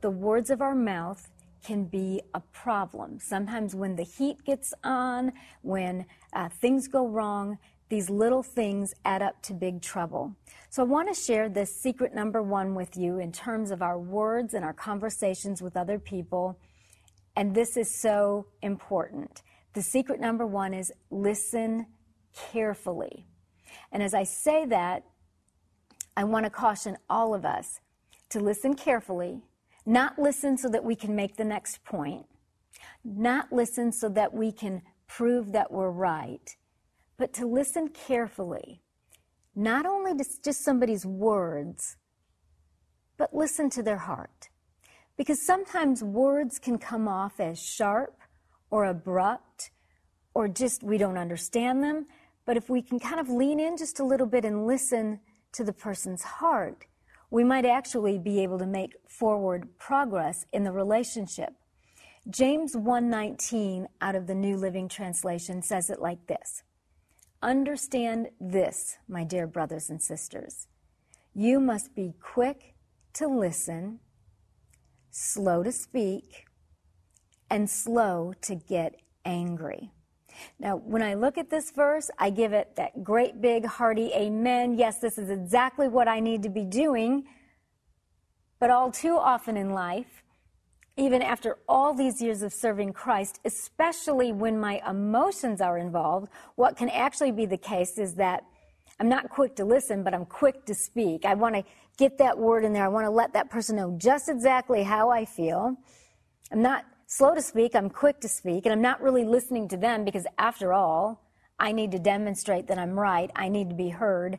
the 0.00 0.10
words 0.10 0.50
of 0.50 0.60
our 0.60 0.74
mouth 0.74 1.30
can 1.64 1.84
be 1.84 2.20
a 2.34 2.40
problem. 2.40 3.18
Sometimes 3.18 3.74
when 3.74 3.96
the 3.96 4.04
heat 4.04 4.44
gets 4.44 4.74
on, 4.84 5.32
when 5.62 6.04
uh, 6.34 6.48
things 6.48 6.88
go 6.88 7.08
wrong, 7.08 7.58
these 7.88 8.10
little 8.10 8.42
things 8.42 8.92
add 9.04 9.22
up 9.22 9.40
to 9.42 9.54
big 9.54 9.80
trouble. 9.80 10.34
So 10.70 10.82
I 10.82 10.86
want 10.86 11.14
to 11.14 11.14
share 11.14 11.48
this 11.48 11.74
secret 11.74 12.14
number 12.14 12.42
one 12.42 12.74
with 12.74 12.96
you 12.96 13.18
in 13.18 13.32
terms 13.32 13.70
of 13.70 13.82
our 13.82 13.98
words 13.98 14.54
and 14.54 14.64
our 14.64 14.72
conversations 14.72 15.62
with 15.62 15.76
other 15.76 15.98
people. 15.98 16.58
And 17.36 17.54
this 17.54 17.76
is 17.76 17.94
so 18.00 18.46
important. 18.62 19.42
The 19.74 19.82
secret 19.82 20.20
number 20.20 20.46
one 20.46 20.74
is 20.74 20.92
listen 21.10 21.86
carefully. 22.34 23.26
And 23.92 24.02
as 24.02 24.14
I 24.14 24.24
say 24.24 24.66
that, 24.66 25.04
I 26.16 26.24
want 26.24 26.44
to 26.44 26.50
caution 26.50 26.96
all 27.08 27.34
of 27.34 27.44
us 27.44 27.80
to 28.30 28.40
listen 28.40 28.74
carefully, 28.74 29.42
not 29.84 30.18
listen 30.18 30.56
so 30.56 30.68
that 30.68 30.84
we 30.84 30.94
can 30.96 31.14
make 31.14 31.36
the 31.36 31.44
next 31.44 31.84
point, 31.84 32.26
not 33.04 33.52
listen 33.52 33.92
so 33.92 34.08
that 34.10 34.32
we 34.32 34.52
can 34.52 34.82
prove 35.06 35.52
that 35.52 35.70
we're 35.72 35.90
right, 35.90 36.56
but 37.16 37.32
to 37.34 37.46
listen 37.46 37.88
carefully, 37.88 38.82
not 39.54 39.86
only 39.86 40.16
to 40.16 40.24
just 40.42 40.64
somebody's 40.64 41.04
words, 41.06 41.96
but 43.16 43.34
listen 43.34 43.70
to 43.70 43.82
their 43.82 43.98
heart. 43.98 44.48
Because 45.16 45.40
sometimes 45.40 46.02
words 46.02 46.58
can 46.58 46.78
come 46.78 47.06
off 47.06 47.38
as 47.38 47.62
sharp 47.62 48.18
or 48.70 48.84
abrupt 48.84 49.70
or 50.34 50.48
just 50.48 50.82
we 50.82 50.98
don't 50.98 51.16
understand 51.16 51.82
them. 51.82 52.06
But 52.46 52.56
if 52.56 52.68
we 52.68 52.82
can 52.82 52.98
kind 52.98 53.20
of 53.20 53.28
lean 53.28 53.58
in 53.58 53.76
just 53.76 54.00
a 54.00 54.04
little 54.04 54.26
bit 54.26 54.44
and 54.44 54.66
listen 54.66 55.20
to 55.52 55.64
the 55.64 55.72
person's 55.72 56.22
heart, 56.22 56.86
we 57.30 57.44
might 57.44 57.64
actually 57.64 58.18
be 58.18 58.42
able 58.42 58.58
to 58.58 58.66
make 58.66 58.94
forward 59.08 59.78
progress 59.78 60.44
in 60.52 60.64
the 60.64 60.72
relationship. 60.72 61.54
James 62.28 62.74
1:19 62.74 63.86
out 64.00 64.14
of 64.14 64.26
the 64.26 64.34
New 64.34 64.56
Living 64.56 64.88
Translation 64.88 65.62
says 65.62 65.90
it 65.90 66.00
like 66.00 66.26
this. 66.26 66.62
Understand 67.42 68.30
this, 68.40 68.96
my 69.08 69.24
dear 69.24 69.46
brothers 69.46 69.90
and 69.90 70.02
sisters. 70.02 70.66
You 71.34 71.60
must 71.60 71.94
be 71.94 72.14
quick 72.20 72.74
to 73.14 73.26
listen, 73.26 74.00
slow 75.10 75.62
to 75.62 75.72
speak, 75.72 76.46
and 77.50 77.68
slow 77.68 78.32
to 78.42 78.54
get 78.54 79.00
angry. 79.24 79.90
Now, 80.58 80.76
when 80.76 81.02
I 81.02 81.14
look 81.14 81.38
at 81.38 81.50
this 81.50 81.70
verse, 81.70 82.10
I 82.18 82.30
give 82.30 82.52
it 82.52 82.76
that 82.76 83.04
great 83.04 83.40
big 83.40 83.66
hearty 83.66 84.10
amen. 84.14 84.74
Yes, 84.74 84.98
this 84.98 85.18
is 85.18 85.30
exactly 85.30 85.88
what 85.88 86.08
I 86.08 86.20
need 86.20 86.42
to 86.44 86.48
be 86.48 86.64
doing. 86.64 87.24
But 88.58 88.70
all 88.70 88.90
too 88.90 89.16
often 89.16 89.56
in 89.56 89.70
life, 89.70 90.22
even 90.96 91.22
after 91.22 91.58
all 91.68 91.92
these 91.92 92.22
years 92.22 92.42
of 92.42 92.52
serving 92.52 92.92
Christ, 92.92 93.40
especially 93.44 94.32
when 94.32 94.60
my 94.60 94.80
emotions 94.88 95.60
are 95.60 95.76
involved, 95.76 96.30
what 96.54 96.76
can 96.76 96.88
actually 96.88 97.32
be 97.32 97.46
the 97.46 97.58
case 97.58 97.98
is 97.98 98.14
that 98.14 98.44
I'm 99.00 99.08
not 99.08 99.28
quick 99.28 99.56
to 99.56 99.64
listen, 99.64 100.04
but 100.04 100.14
I'm 100.14 100.24
quick 100.24 100.66
to 100.66 100.74
speak. 100.74 101.24
I 101.24 101.34
want 101.34 101.56
to 101.56 101.64
get 101.96 102.18
that 102.18 102.38
word 102.38 102.64
in 102.64 102.72
there. 102.72 102.84
I 102.84 102.88
want 102.88 103.06
to 103.06 103.10
let 103.10 103.32
that 103.32 103.50
person 103.50 103.76
know 103.76 103.96
just 103.98 104.28
exactly 104.28 104.84
how 104.84 105.10
I 105.10 105.24
feel. 105.24 105.76
I'm 106.52 106.62
not 106.62 106.84
slow 107.16 107.32
to 107.32 107.42
speak, 107.42 107.76
I'm 107.76 107.90
quick 107.90 108.20
to 108.22 108.28
speak, 108.28 108.66
and 108.66 108.72
I'm 108.72 108.82
not 108.82 109.00
really 109.00 109.24
listening 109.24 109.68
to 109.68 109.76
them 109.76 110.04
because, 110.04 110.26
after 110.36 110.72
all, 110.72 111.22
I 111.60 111.70
need 111.70 111.92
to 111.92 111.98
demonstrate 112.00 112.66
that 112.66 112.76
I'm 112.78 112.98
right. 112.98 113.30
I 113.36 113.48
need 113.48 113.68
to 113.68 113.76
be 113.76 113.90
heard. 113.90 114.36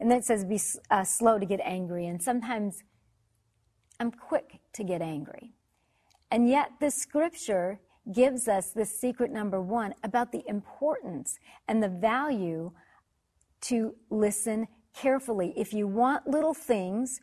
And 0.00 0.10
then 0.10 0.18
it 0.18 0.24
says, 0.24 0.44
be 0.44 0.60
uh, 0.90 1.04
slow 1.04 1.38
to 1.38 1.46
get 1.46 1.60
angry. 1.62 2.06
And 2.06 2.20
sometimes 2.20 2.82
I'm 4.00 4.10
quick 4.10 4.58
to 4.72 4.82
get 4.82 5.02
angry. 5.02 5.52
And 6.32 6.48
yet, 6.48 6.72
this 6.80 6.96
scripture 6.96 7.78
gives 8.12 8.48
us 8.48 8.72
this 8.72 9.00
secret 9.00 9.30
number 9.30 9.62
one 9.62 9.94
about 10.02 10.32
the 10.32 10.42
importance 10.48 11.38
and 11.68 11.80
the 11.80 11.88
value 11.88 12.72
to 13.60 13.94
listen 14.10 14.66
carefully. 14.94 15.54
If 15.56 15.72
you 15.72 15.86
want 15.86 16.26
little 16.26 16.54
things 16.54 17.20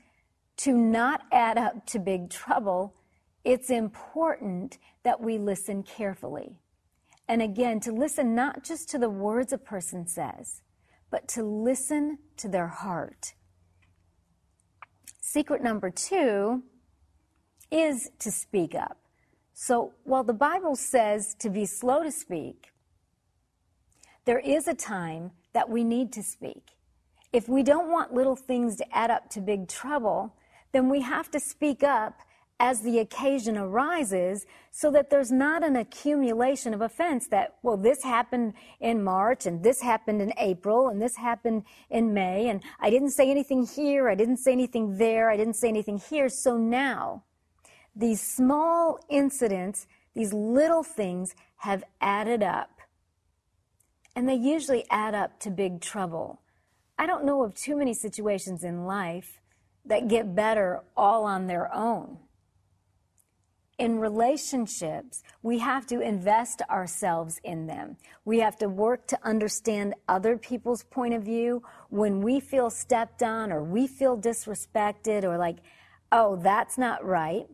to 0.58 0.72
not 0.72 1.24
add 1.34 1.58
up 1.58 1.86
to 1.88 2.00
big 2.00 2.30
trouble, 2.30 2.96
it's 3.44 3.70
important 3.70 4.78
that 5.04 5.22
we 5.22 5.38
listen 5.38 5.84
carefully. 5.84 6.60
And 7.28 7.42
again, 7.42 7.80
to 7.82 7.92
listen 7.92 8.36
not 8.36 8.64
just 8.64 8.90
to 8.90 8.98
the 8.98 9.10
words 9.10 9.54
a 9.54 9.58
person 9.58 10.08
says, 10.08 10.62
but 11.10 11.28
to 11.30 11.44
listen 11.44 12.18
to 12.38 12.48
their 12.48 12.68
heart. 12.68 13.34
Secret 15.22 15.64
number 15.64 15.90
two 15.90 16.64
is 17.72 18.10
to 18.20 18.32
speak 18.32 18.76
up. 18.76 18.98
So 19.54 19.94
while 20.04 20.24
the 20.24 20.34
Bible 20.34 20.76
says 20.76 21.36
to 21.40 21.50
be 21.50 21.66
slow 21.66 22.04
to 22.04 22.12
speak, 22.12 22.72
there 24.26 24.40
is 24.40 24.68
a 24.68 24.74
time 24.74 25.32
that 25.54 25.70
we 25.70 25.84
need 25.84 26.12
to 26.14 26.24
speak. 26.24 26.72
If 27.32 27.50
we 27.50 27.64
don't 27.64 27.92
want 27.92 28.14
little 28.14 28.36
things 28.36 28.76
to 28.78 28.96
add 28.96 29.12
up 29.12 29.30
to 29.32 29.42
big 29.42 29.68
trouble, 29.68 30.36
then 30.72 30.90
we 30.90 31.02
have 31.02 31.30
to 31.32 31.40
speak 31.40 31.84
up 31.84 32.20
as 32.64 32.80
the 32.80 33.00
occasion 33.00 33.58
arises 33.58 34.46
so 34.72 34.90
that 34.90 35.10
there's 35.10 35.34
not 35.34 35.66
an 35.66 35.76
accumulation 35.76 36.74
of 36.74 36.80
offense 36.80 37.28
that, 37.28 37.56
well, 37.62 37.76
this 37.76 38.02
happened 38.04 38.54
in 38.80 39.04
March 39.04 39.46
and 39.46 39.62
this 39.62 39.82
happened 39.82 40.22
in 40.22 40.32
April 40.38 40.88
and 40.88 41.02
this 41.02 41.18
happened 41.18 41.64
in 41.90 42.14
May 42.14 42.48
and 42.48 42.64
I 42.80 42.90
didn't 42.90 43.10
say 43.10 43.30
anything 43.30 43.68
here, 43.68 44.08
I 44.08 44.16
didn't 44.16 44.38
say 44.38 44.54
anything 44.54 44.98
there, 44.98 45.30
I 45.30 45.36
didn't 45.36 45.56
say 45.56 45.68
anything 45.68 45.98
here. 46.10 46.30
So 46.30 46.56
now 46.56 47.26
these 47.94 48.22
small 48.22 48.98
incidents, 49.10 49.86
these 50.16 50.32
little 50.32 50.84
things 50.84 51.36
have 51.58 51.84
added 52.00 52.42
up. 52.42 52.70
And 54.16 54.30
they 54.30 54.36
usually 54.36 54.86
add 54.90 55.14
up 55.14 55.38
to 55.42 55.52
big 55.52 55.82
trouble. 55.82 56.40
I 56.98 57.08
don't 57.08 57.26
know 57.26 57.44
of 57.44 57.56
too 57.56 57.76
many 57.76 57.94
situations 57.94 58.64
in 58.64 58.86
life 58.86 59.42
that 59.84 60.08
get 60.08 60.34
better 60.34 60.84
all 60.96 61.26
on 61.26 61.48
their 61.48 61.74
own 61.76 62.20
in 63.84 64.00
relationships, 64.00 65.24
we 65.42 65.60
have 65.60 65.86
to 65.86 66.00
invest 66.00 66.62
ourselves 66.70 67.42
in 67.44 67.68
them. 67.68 67.98
We 68.24 68.40
have 68.40 68.56
to 68.60 68.70
work 68.70 69.08
to 69.08 69.20
understand 69.24 69.94
other 70.08 70.38
people's 70.38 70.84
point 70.84 71.14
of 71.14 71.24
view. 71.24 71.64
When 71.90 72.22
we 72.22 72.40
feel 72.40 72.70
stepped 72.70 73.22
on 73.22 73.52
or 73.52 73.62
we 73.62 73.88
feel 73.88 74.18
disrespected 74.18 75.26
or 75.26 75.38
like, 75.38 75.58
oh, 76.14 76.38
that's 76.38 76.78
not 76.78 77.04
right, 77.04 77.46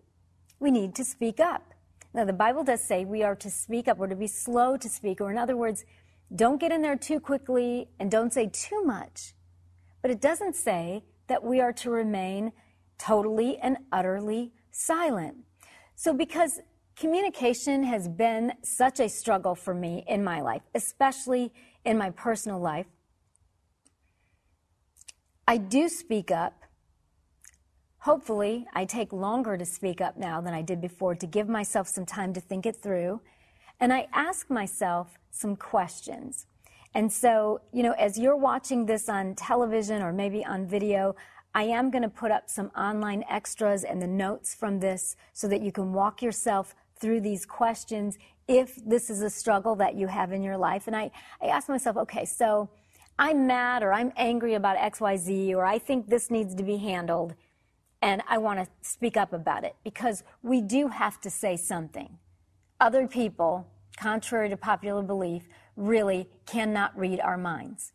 we 0.59 0.69
need 0.69 0.93
to 0.95 1.03
speak 1.03 1.39
up. 1.39 1.74
Now, 2.13 2.25
the 2.25 2.33
Bible 2.33 2.63
does 2.63 2.81
say 2.83 3.05
we 3.05 3.24
are 3.24 3.36
to 3.38 3.50
speak 3.50 3.88
up 3.88 4.00
or 4.00 4.05
to 4.05 4.15
be 4.15 4.27
slow 4.27 4.77
to 4.77 4.88
speak, 4.88 5.21
or 5.21 5.31
in 5.31 5.38
other 5.39 5.57
words, 5.57 5.83
don't 6.36 6.62
get 6.62 6.71
in 6.71 6.83
there 6.83 6.95
too 6.95 7.19
quickly 7.19 7.89
and 8.00 8.12
don't 8.12 8.31
say 8.31 8.51
too 8.53 8.83
much. 8.83 9.33
But 10.03 10.12
it 10.12 10.21
doesn't 10.21 10.55
say 10.55 11.05
that 11.25 11.43
we 11.43 11.59
are 11.59 11.74
to 11.74 11.89
remain 11.89 12.51
totally 13.00 13.57
and 13.57 13.77
utterly 13.91 14.51
silent. 14.69 15.38
So, 16.01 16.13
because 16.13 16.61
communication 16.95 17.83
has 17.83 18.07
been 18.07 18.53
such 18.63 19.01
a 19.01 19.09
struggle 19.09 19.53
for 19.53 19.73
me 19.73 20.05
in 20.07 20.23
my 20.23 20.39
life, 20.39 20.61
especially 20.73 21.51
in 21.83 21.97
my 21.97 22.11
personal 22.11 22.57
life, 22.57 22.85
I 25.45 25.57
do 25.57 25.89
speak 25.89 26.31
up. 26.31 26.63
Hopefully, 27.97 28.65
I 28.73 28.85
take 28.85 29.11
longer 29.11 29.57
to 29.57 29.65
speak 29.65 29.99
up 29.99 30.15
now 30.15 30.39
than 30.39 30.53
I 30.53 30.61
did 30.61 30.79
before 30.79 31.15
to 31.15 31.27
give 31.27 31.49
myself 31.49 31.89
some 31.89 32.05
time 32.05 32.31
to 32.31 32.39
think 32.39 32.65
it 32.65 32.77
through. 32.77 33.19
And 33.81 33.91
I 33.91 34.07
ask 34.13 34.49
myself 34.49 35.17
some 35.31 35.57
questions. 35.57 36.45
And 36.93 37.11
so, 37.11 37.59
you 37.73 37.83
know, 37.83 37.91
as 37.99 38.17
you're 38.17 38.37
watching 38.37 38.85
this 38.85 39.09
on 39.09 39.35
television 39.35 40.01
or 40.01 40.13
maybe 40.13 40.45
on 40.45 40.65
video, 40.65 41.17
I 41.59 41.63
am 41.63 41.91
going 41.91 42.03
to 42.03 42.09
put 42.09 42.31
up 42.31 42.49
some 42.49 42.71
online 42.73 43.25
extras 43.29 43.83
and 43.83 44.01
the 44.01 44.07
notes 44.07 44.55
from 44.55 44.79
this 44.79 45.17
so 45.33 45.45
that 45.49 45.59
you 45.59 45.73
can 45.73 45.91
walk 45.91 46.21
yourself 46.21 46.73
through 46.95 47.19
these 47.19 47.45
questions 47.45 48.17
if 48.47 48.77
this 48.85 49.09
is 49.09 49.21
a 49.21 49.29
struggle 49.29 49.75
that 49.75 49.95
you 49.95 50.07
have 50.07 50.31
in 50.31 50.41
your 50.41 50.55
life. 50.55 50.87
And 50.87 50.95
I, 50.95 51.11
I 51.41 51.47
ask 51.47 51.67
myself, 51.67 51.97
okay, 51.97 52.23
so 52.23 52.69
I'm 53.19 53.45
mad 53.45 53.83
or 53.83 53.91
I'm 53.91 54.13
angry 54.15 54.53
about 54.53 54.77
XYZ 54.77 55.53
or 55.53 55.65
I 55.65 55.79
think 55.79 56.07
this 56.07 56.31
needs 56.31 56.55
to 56.55 56.63
be 56.63 56.77
handled 56.77 57.35
and 58.01 58.21
I 58.29 58.37
want 58.37 58.59
to 58.59 58.67
speak 58.79 59.17
up 59.17 59.33
about 59.33 59.65
it 59.65 59.75
because 59.83 60.23
we 60.41 60.61
do 60.61 60.87
have 60.87 61.19
to 61.19 61.29
say 61.29 61.57
something. 61.57 62.19
Other 62.79 63.05
people, 63.05 63.67
contrary 63.97 64.47
to 64.47 64.55
popular 64.55 65.01
belief, 65.01 65.43
really 65.75 66.29
cannot 66.45 66.97
read 66.97 67.19
our 67.19 67.37
minds. 67.37 67.91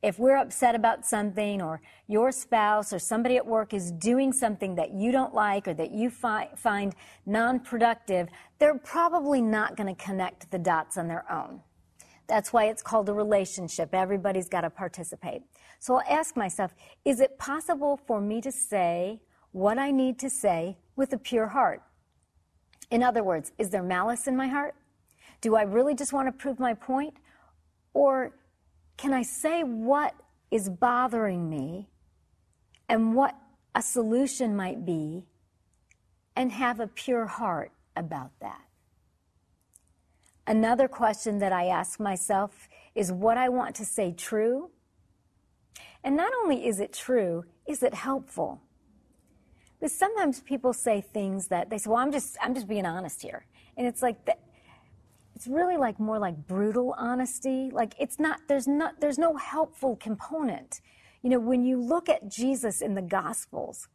If 0.00 0.18
we're 0.18 0.36
upset 0.36 0.76
about 0.76 1.04
something, 1.04 1.60
or 1.60 1.80
your 2.06 2.30
spouse 2.30 2.92
or 2.92 3.00
somebody 3.00 3.36
at 3.36 3.44
work 3.44 3.74
is 3.74 3.90
doing 3.90 4.32
something 4.32 4.76
that 4.76 4.92
you 4.92 5.10
don't 5.10 5.34
like 5.34 5.66
or 5.66 5.74
that 5.74 5.90
you 5.90 6.08
fi- 6.08 6.50
find 6.56 6.94
non 7.26 7.58
productive, 7.58 8.28
they're 8.60 8.78
probably 8.78 9.42
not 9.42 9.76
going 9.76 9.92
to 9.92 10.04
connect 10.04 10.50
the 10.52 10.58
dots 10.58 10.96
on 10.96 11.08
their 11.08 11.30
own. 11.30 11.60
That's 12.28 12.52
why 12.52 12.66
it's 12.66 12.82
called 12.82 13.08
a 13.08 13.12
relationship. 13.12 13.92
Everybody's 13.92 14.48
got 14.48 14.60
to 14.60 14.70
participate. 14.70 15.42
So 15.80 15.96
I'll 15.96 16.18
ask 16.18 16.36
myself, 16.36 16.74
is 17.04 17.20
it 17.20 17.38
possible 17.38 17.98
for 18.06 18.20
me 18.20 18.40
to 18.42 18.52
say 18.52 19.20
what 19.52 19.78
I 19.78 19.90
need 19.90 20.18
to 20.20 20.30
say 20.30 20.76
with 20.94 21.12
a 21.12 21.18
pure 21.18 21.48
heart? 21.48 21.82
In 22.90 23.02
other 23.02 23.24
words, 23.24 23.52
is 23.58 23.70
there 23.70 23.82
malice 23.82 24.28
in 24.28 24.36
my 24.36 24.46
heart? 24.46 24.74
Do 25.40 25.56
I 25.56 25.62
really 25.62 25.94
just 25.94 26.12
want 26.12 26.28
to 26.28 26.32
prove 26.32 26.60
my 26.60 26.74
point? 26.74 27.14
Or 27.94 28.32
can 28.98 29.14
I 29.14 29.22
say 29.22 29.62
what 29.62 30.14
is 30.50 30.68
bothering 30.68 31.48
me 31.48 31.88
and 32.88 33.14
what 33.14 33.34
a 33.74 33.80
solution 33.80 34.56
might 34.56 34.84
be 34.84 35.24
and 36.36 36.52
have 36.52 36.80
a 36.80 36.88
pure 36.88 37.26
heart 37.26 37.72
about 37.96 38.32
that? 38.40 38.60
Another 40.46 40.88
question 40.88 41.38
that 41.38 41.52
I 41.52 41.66
ask 41.66 42.00
myself 42.00 42.68
is 42.94 43.12
what 43.12 43.38
I 43.38 43.48
want 43.48 43.76
to 43.76 43.84
say 43.84 44.12
true? 44.12 44.70
And 46.02 46.16
not 46.16 46.32
only 46.42 46.66
is 46.66 46.80
it 46.80 46.92
true, 46.92 47.44
is 47.66 47.82
it 47.82 47.94
helpful? 47.94 48.62
Because 49.78 49.96
sometimes 49.96 50.40
people 50.40 50.72
say 50.72 51.00
things 51.00 51.48
that 51.48 51.70
they 51.70 51.78
say, 51.78 51.88
well, 51.88 51.98
I'm 51.98 52.10
just, 52.10 52.36
I'm 52.42 52.54
just 52.54 52.66
being 52.66 52.86
honest 52.86 53.22
here. 53.22 53.46
And 53.76 53.86
it's 53.86 54.02
like, 54.02 54.24
that, 54.24 54.40
it's 55.38 55.46
really 55.46 55.76
like 55.76 56.00
more 56.00 56.18
like 56.18 56.48
brutal 56.48 56.96
honesty. 56.98 57.70
Like 57.72 57.94
it's 58.00 58.18
not, 58.18 58.40
there's 58.48 58.66
not, 58.66 59.00
there's 59.00 59.18
no 59.18 59.36
helpful 59.36 59.94
component. 59.94 60.80
You 61.22 61.30
know, 61.30 61.38
when 61.38 61.62
you 61.62 61.80
look 61.80 62.08
at 62.08 62.28
Jesus 62.28 62.80
in 62.80 62.94
the 62.94 63.02
Gospels, 63.02 63.86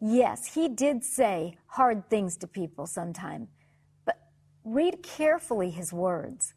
yes, 0.00 0.54
he 0.54 0.68
did 0.68 1.02
say 1.02 1.58
hard 1.66 2.08
things 2.08 2.36
to 2.36 2.46
people 2.46 2.86
sometime, 2.86 3.48
But 4.04 4.18
Read 4.62 5.02
carefully 5.02 5.70
his 5.70 5.92
words. 5.92 6.54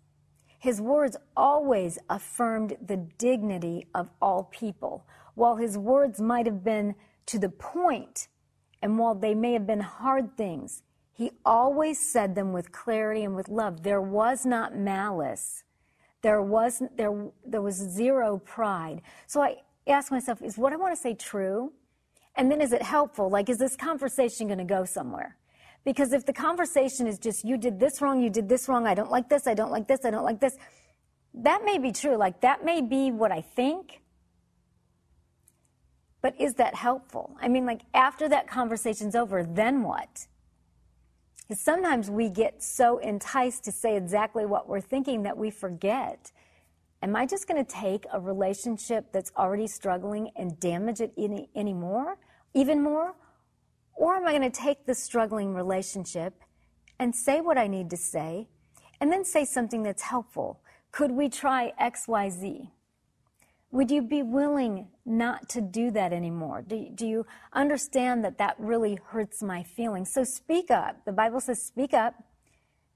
His 0.59 0.79
words 0.79 1.17
always 1.35 1.97
affirmed 2.07 2.77
the 2.79 3.07
dignity 3.17 3.87
of 3.95 4.11
all 4.21 4.43
people. 4.43 5.07
While 5.33 5.55
his 5.55 5.79
words 5.79 6.21
might 6.21 6.45
have 6.45 6.63
been 6.63 6.93
to 7.25 7.39
the 7.39 7.49
point, 7.49 8.27
and 8.83 8.99
while 8.99 9.15
they 9.15 9.33
may 9.33 9.53
have 9.53 9.65
been 9.65 9.79
hard 9.79 10.37
things, 10.37 10.83
he 11.17 11.31
always 11.43 11.99
said 11.99 12.35
them 12.35 12.53
with 12.53 12.71
clarity 12.71 13.23
and 13.23 13.35
with 13.35 13.49
love. 13.49 13.81
There 13.81 14.01
was 14.01 14.45
not 14.45 14.77
malice. 14.77 15.63
There 16.21 16.43
was 16.43 16.83
there 16.95 17.31
there 17.43 17.61
was 17.61 17.75
zero 17.75 18.37
pride. 18.37 19.01
So 19.25 19.41
I 19.41 19.55
ask 19.87 20.11
myself, 20.11 20.43
is 20.43 20.59
what 20.59 20.73
I 20.73 20.75
want 20.75 20.95
to 20.95 21.01
say 21.01 21.15
true? 21.15 21.73
And 22.35 22.51
then 22.51 22.61
is 22.61 22.71
it 22.71 22.83
helpful? 22.83 23.31
Like, 23.31 23.49
is 23.49 23.57
this 23.57 23.75
conversation 23.75 24.45
going 24.45 24.59
to 24.59 24.63
go 24.63 24.85
somewhere? 24.85 25.37
Because 25.83 26.13
if 26.13 26.23
the 26.23 26.33
conversation 26.33 27.07
is 27.07 27.17
just, 27.17 27.43
you 27.43 27.57
did 27.57 27.79
this 27.79 27.99
wrong, 27.99 28.21
you 28.21 28.29
did 28.29 28.47
this 28.47 28.69
wrong, 28.69 28.85
I 28.85 28.93
don't 28.93 29.09
like 29.09 29.27
this, 29.27 29.47
I 29.47 29.55
don't 29.55 29.71
like 29.71 29.87
this, 29.87 30.01
I 30.05 30.11
don't 30.11 30.23
like 30.23 30.39
this, 30.39 30.55
that 31.33 31.63
may 31.65 31.79
be 31.79 31.91
true. 31.91 32.15
Like, 32.15 32.41
that 32.41 32.63
may 32.63 32.81
be 32.81 33.09
what 33.09 33.31
I 33.31 33.41
think. 33.41 34.01
But 36.21 36.39
is 36.39 36.55
that 36.55 36.75
helpful? 36.75 37.35
I 37.41 37.47
mean, 37.47 37.65
like, 37.65 37.81
after 37.93 38.29
that 38.29 38.47
conversation's 38.47 39.15
over, 39.15 39.43
then 39.43 39.81
what? 39.81 40.27
Sometimes 41.53 42.09
we 42.09 42.29
get 42.29 42.61
so 42.61 42.97
enticed 42.97 43.63
to 43.63 43.71
say 43.71 43.95
exactly 43.95 44.45
what 44.45 44.67
we're 44.67 44.81
thinking 44.81 45.23
that 45.23 45.37
we 45.37 45.49
forget. 45.49 46.31
Am 47.01 47.15
I 47.15 47.25
just 47.25 47.47
going 47.47 47.63
to 47.63 47.71
take 47.71 48.05
a 48.11 48.19
relationship 48.19 49.13
that's 49.13 49.31
already 49.37 49.67
struggling 49.67 50.29
and 50.35 50.59
damage 50.59 50.99
it 50.99 51.13
any, 51.17 51.49
any 51.55 51.73
more, 51.73 52.17
even 52.53 52.81
more? 52.81 53.15
Or 53.93 54.15
am 54.15 54.27
I 54.27 54.31
going 54.31 54.49
to 54.49 54.61
take 54.61 54.85
this 54.85 55.01
struggling 55.01 55.53
relationship 55.53 56.33
and 56.99 57.15
say 57.15 57.39
what 57.39 57.57
I 57.57 57.67
need 57.67 57.89
to 57.91 57.97
say 57.97 58.49
and 58.99 59.11
then 59.11 59.23
say 59.23 59.45
something 59.45 59.83
that's 59.83 60.01
helpful? 60.01 60.59
Could 60.91 61.11
we 61.11 61.29
try 61.29 61.71
XYZ? 61.79 62.71
Would 63.77 63.91
you 63.91 64.01
be 64.01 64.23
willing 64.23 64.87
not 65.05 65.49
to 65.49 65.61
do 65.61 65.91
that 65.91 66.11
anymore? 66.11 66.63
Do, 66.67 66.89
do 66.95 67.05
you 67.05 67.27
understand 67.53 68.25
that 68.25 68.39
that 68.39 68.55
really 68.57 68.97
hurts 69.09 69.43
my 69.43 69.61
feelings? 69.61 70.11
So 70.11 70.23
speak 70.23 70.71
up. 70.71 71.05
The 71.05 71.11
Bible 71.11 71.39
says 71.39 71.61
speak 71.61 71.93
up, 71.93 72.15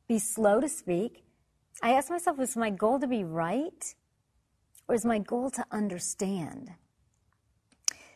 be 0.07 0.17
slow 0.17 0.59
to 0.59 0.67
speak. 0.67 1.23
I 1.83 1.91
ask 1.91 2.09
myself, 2.09 2.39
is 2.39 2.57
my 2.57 2.71
goal 2.71 2.99
to 2.99 3.05
be 3.05 3.23
right 3.23 3.93
or 4.87 4.95
is 4.95 5.05
my 5.05 5.19
goal 5.19 5.51
to 5.51 5.63
understand? 5.69 6.71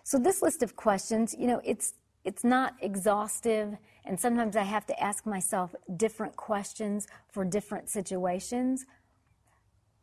So 0.04 0.18
this 0.18 0.42
list 0.42 0.64
of 0.64 0.76
questions, 0.76 1.36
you 1.38 1.46
know, 1.46 1.62
it's 1.64 1.94
it's 2.24 2.44
not 2.44 2.74
exhaustive, 2.82 3.78
and 4.04 4.20
sometimes 4.20 4.56
I 4.56 4.64
have 4.64 4.88
to 4.88 5.00
ask 5.00 5.28
myself 5.28 5.76
different 5.96 6.36
questions 6.36 7.06
for 7.32 7.46
different 7.46 7.92
situations. 7.92 8.88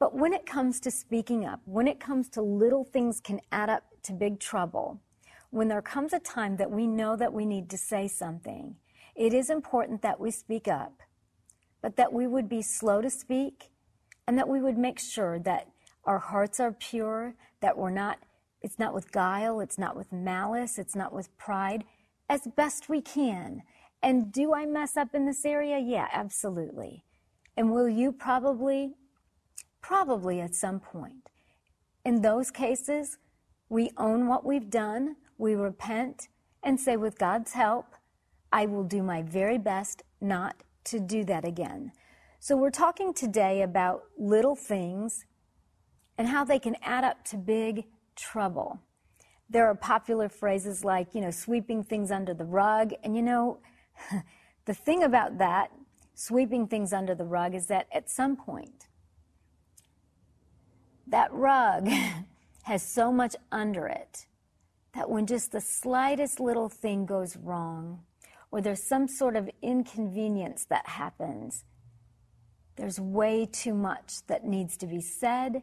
But 0.03 0.17
when 0.17 0.33
it 0.33 0.47
comes 0.47 0.81
to 0.81 0.91
speaking 0.91 1.45
up, 1.45 1.61
when 1.65 1.87
it 1.87 2.01
comes 2.01 2.29
to 2.31 2.43
little 2.43 2.83
things 2.83 3.21
can 3.21 3.41
add 3.53 3.71
up 3.71 3.85
to 4.03 4.13
big 4.13 4.41
trouble, 4.41 5.01
when 5.51 5.69
there 5.69 5.81
comes 5.81 6.13
a 6.13 6.19
time 6.19 6.57
that 6.57 6.73
we 6.73 6.89
know 6.89 7.15
that 7.15 7.33
we 7.33 7.47
need 7.47 7.71
to 7.71 7.79
say 7.79 8.09
something, 8.09 8.75
it 9.15 9.33
is 9.33 9.49
important 9.49 10.03
that 10.03 10.19
we 10.19 10.33
speak 10.33 10.67
up, 10.67 11.03
but 11.81 11.95
that 11.95 12.13
we 12.13 12.27
would 12.27 12.49
be 12.49 12.63
slow 12.63 13.01
to 13.01 13.09
speak 13.09 13.71
and 14.27 14.37
that 14.37 14.49
we 14.49 14.61
would 14.61 14.77
make 14.77 14.99
sure 14.99 15.39
that 15.39 15.69
our 16.05 16.19
hearts 16.19 16.59
are 16.59 16.73
pure, 16.73 17.37
that 17.61 17.79
we're 17.79 17.91
not, 17.91 18.19
it's 18.61 18.81
not 18.81 18.95
with 18.95 19.13
guile, 19.13 19.61
it's 19.61 19.79
not 19.79 19.97
with 19.97 20.13
malice, 20.13 20.79
it's 20.81 20.97
not 20.97 21.13
with 21.13 21.29
pride, 21.39 21.85
as 22.29 22.41
best 22.57 22.89
we 22.89 23.01
can. 23.01 23.63
And 24.03 24.33
do 24.33 24.53
I 24.53 24.67
mess 24.67 24.97
up 24.97 25.15
in 25.15 25.27
this 25.27 25.45
area? 25.45 25.79
Yeah, 25.79 26.09
absolutely. 26.13 27.05
And 27.57 27.71
will 27.71 27.89
you 27.89 28.11
probably? 28.11 28.97
Probably 29.93 30.41
at 30.41 30.55
some 30.55 30.81
point. 30.81 31.29
In 32.07 32.23
those 32.23 32.51
cases, 32.51 33.19
we 33.69 33.91
own 33.99 34.27
what 34.27 34.43
we've 34.43 34.71
done, 34.71 35.17
we 35.37 35.55
repent, 35.55 36.29
and 36.63 36.81
say, 36.81 36.97
with 36.97 37.19
God's 37.19 37.53
help, 37.53 37.85
I 38.51 38.65
will 38.65 38.85
do 38.85 39.03
my 39.03 39.21
very 39.21 39.59
best 39.59 40.03
not 40.19 40.63
to 40.85 40.99
do 40.99 41.25
that 41.25 41.45
again. 41.45 41.93
So, 42.41 42.57
we're 42.57 42.71
talking 42.71 43.13
today 43.13 43.61
about 43.61 44.05
little 44.17 44.57
things 44.57 45.27
and 46.17 46.27
how 46.27 46.43
they 46.43 46.59
can 46.59 46.77
add 46.83 47.05
up 47.05 47.23
to 47.27 47.37
big 47.37 47.85
trouble 48.17 48.81
there 49.51 49.67
are 49.67 49.75
popular 49.75 50.31
phrases 50.31 50.83
like, 50.83 51.15
you 51.15 51.21
know, 51.21 51.31
sweeping 51.31 51.85
things 51.85 52.11
under 52.11 52.33
the 52.33 52.47
rug. 52.47 52.95
And 53.05 53.15
you 53.15 53.21
know, 53.21 53.59
the 54.65 54.73
thing 54.73 55.03
about 55.03 55.37
that, 55.37 55.71
sweeping 56.15 56.67
things 56.67 56.95
under 56.95 57.15
the 57.15 57.27
rug, 57.27 57.55
is 57.55 57.67
that 57.67 57.87
at 57.93 58.09
some 58.09 58.35
point, 58.35 58.87
that 61.13 61.33
rug 61.33 61.89
has 62.65 62.83
so 62.83 63.13
much 63.13 63.37
under 63.53 63.87
it 63.87 64.27
that 64.95 65.09
when 65.09 65.27
just 65.27 65.53
the 65.53 65.61
slightest 65.61 66.41
little 66.41 66.69
thing 66.69 67.07
goes 67.07 67.37
wrong, 67.37 68.03
or 68.51 68.61
there's 68.61 68.83
some 68.83 69.09
sort 69.09 69.37
of 69.37 69.49
inconvenience 69.63 70.67
that 70.67 70.87
happens, 70.87 71.65
there's 72.77 73.01
way 73.01 73.47
too 73.51 73.75
much 73.75 74.27
that 74.27 74.45
needs 74.45 74.77
to 74.79 74.87
be 74.87 75.01
said 75.01 75.63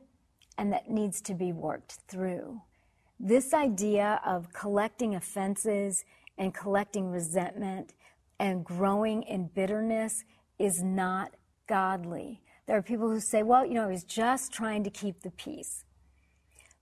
and 0.57 0.71
that 0.71 0.89
needs 0.89 1.21
to 1.21 1.33
be 1.33 1.51
worked 1.51 1.97
through. 2.07 2.62
This 3.19 3.53
idea 3.53 4.21
of 4.25 4.53
collecting 4.53 5.15
offenses 5.15 6.05
and 6.38 6.53
collecting 6.53 7.09
resentment 7.09 7.93
and 8.39 8.63
growing 8.63 9.23
in 9.23 9.47
bitterness 9.47 10.23
is 10.57 10.81
not 10.81 11.33
godly. 11.67 12.41
There 12.69 12.77
are 12.77 12.84
people 12.84 13.10
who 13.10 13.19
say, 13.19 13.41
well, 13.41 13.65
you 13.65 13.73
know, 13.73 13.89
he's 13.89 14.03
just 14.03 14.53
trying 14.53 14.84
to 14.84 14.91
keep 14.91 15.23
the 15.23 15.32
peace. 15.32 15.86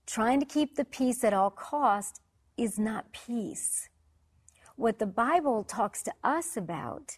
Trying 0.04 0.38
to 0.40 0.44
keep 0.44 0.76
the 0.76 0.84
peace 0.84 1.24
at 1.24 1.32
all 1.32 1.48
cost 1.48 2.20
is 2.58 2.78
not 2.78 3.10
peace. 3.12 3.88
What 4.76 4.98
the 4.98 5.06
Bible 5.06 5.64
talks 5.64 6.02
to 6.02 6.12
us 6.22 6.58
about, 6.58 7.16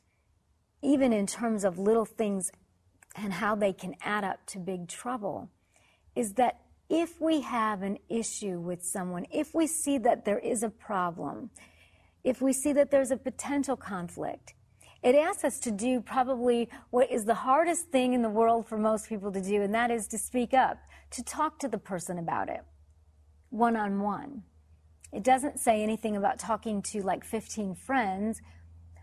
even 0.83 1.13
in 1.13 1.27
terms 1.27 1.65
of 1.65 1.81
little 1.81 2.05
things 2.05 2.53
and 3.17 3.33
how 3.33 3.57
they 3.57 3.73
can 3.73 3.97
add 4.03 4.23
up 4.23 4.47
to 4.47 4.61
big 4.61 4.87
trouble, 4.87 5.51
is 6.15 6.35
that 6.35 6.61
if 6.89 7.21
we 7.21 7.41
have 7.41 7.83
an 7.83 7.99
issue 8.09 8.61
with 8.61 8.85
someone, 8.85 9.27
if 9.33 9.53
we 9.53 9.67
see 9.67 9.99
that 9.99 10.25
there 10.25 10.39
is 10.39 10.63
a 10.63 10.71
problem, 10.71 11.51
if 12.23 12.41
we 12.41 12.53
see 12.53 12.73
that 12.75 12.93
there's 12.93 13.11
a 13.11 13.17
potential 13.17 13.77
conflict, 13.77 14.55
it 15.03 15.15
asks 15.15 15.45
us 15.45 15.59
to 15.61 15.71
do 15.71 16.01
probably 16.01 16.69
what 16.91 17.11
is 17.11 17.25
the 17.25 17.35
hardest 17.35 17.87
thing 17.89 18.13
in 18.13 18.23
the 18.23 18.29
world 18.29 18.69
for 18.69 18.77
most 18.77 19.09
people 19.09 19.33
to 19.33 19.41
do, 19.41 19.63
and 19.63 19.75
that 19.75 19.91
is 19.91 20.07
to 20.09 20.19
speak 20.19 20.53
up, 20.53 20.79
to 21.11 21.23
talk 21.23 21.59
to 21.61 21.69
the 21.69 21.79
person 21.79 22.19
about 22.19 22.49
it, 22.49 22.63
one 23.49 23.77
on 23.77 24.01
one. 24.01 24.43
It 25.13 25.25
doesn't 25.25 25.59
say 25.59 25.83
anything 25.83 26.17
about 26.17 26.39
talking 26.39 26.83
to 26.83 27.03
like 27.03 27.25
15 27.25 27.75
friends 27.75 28.41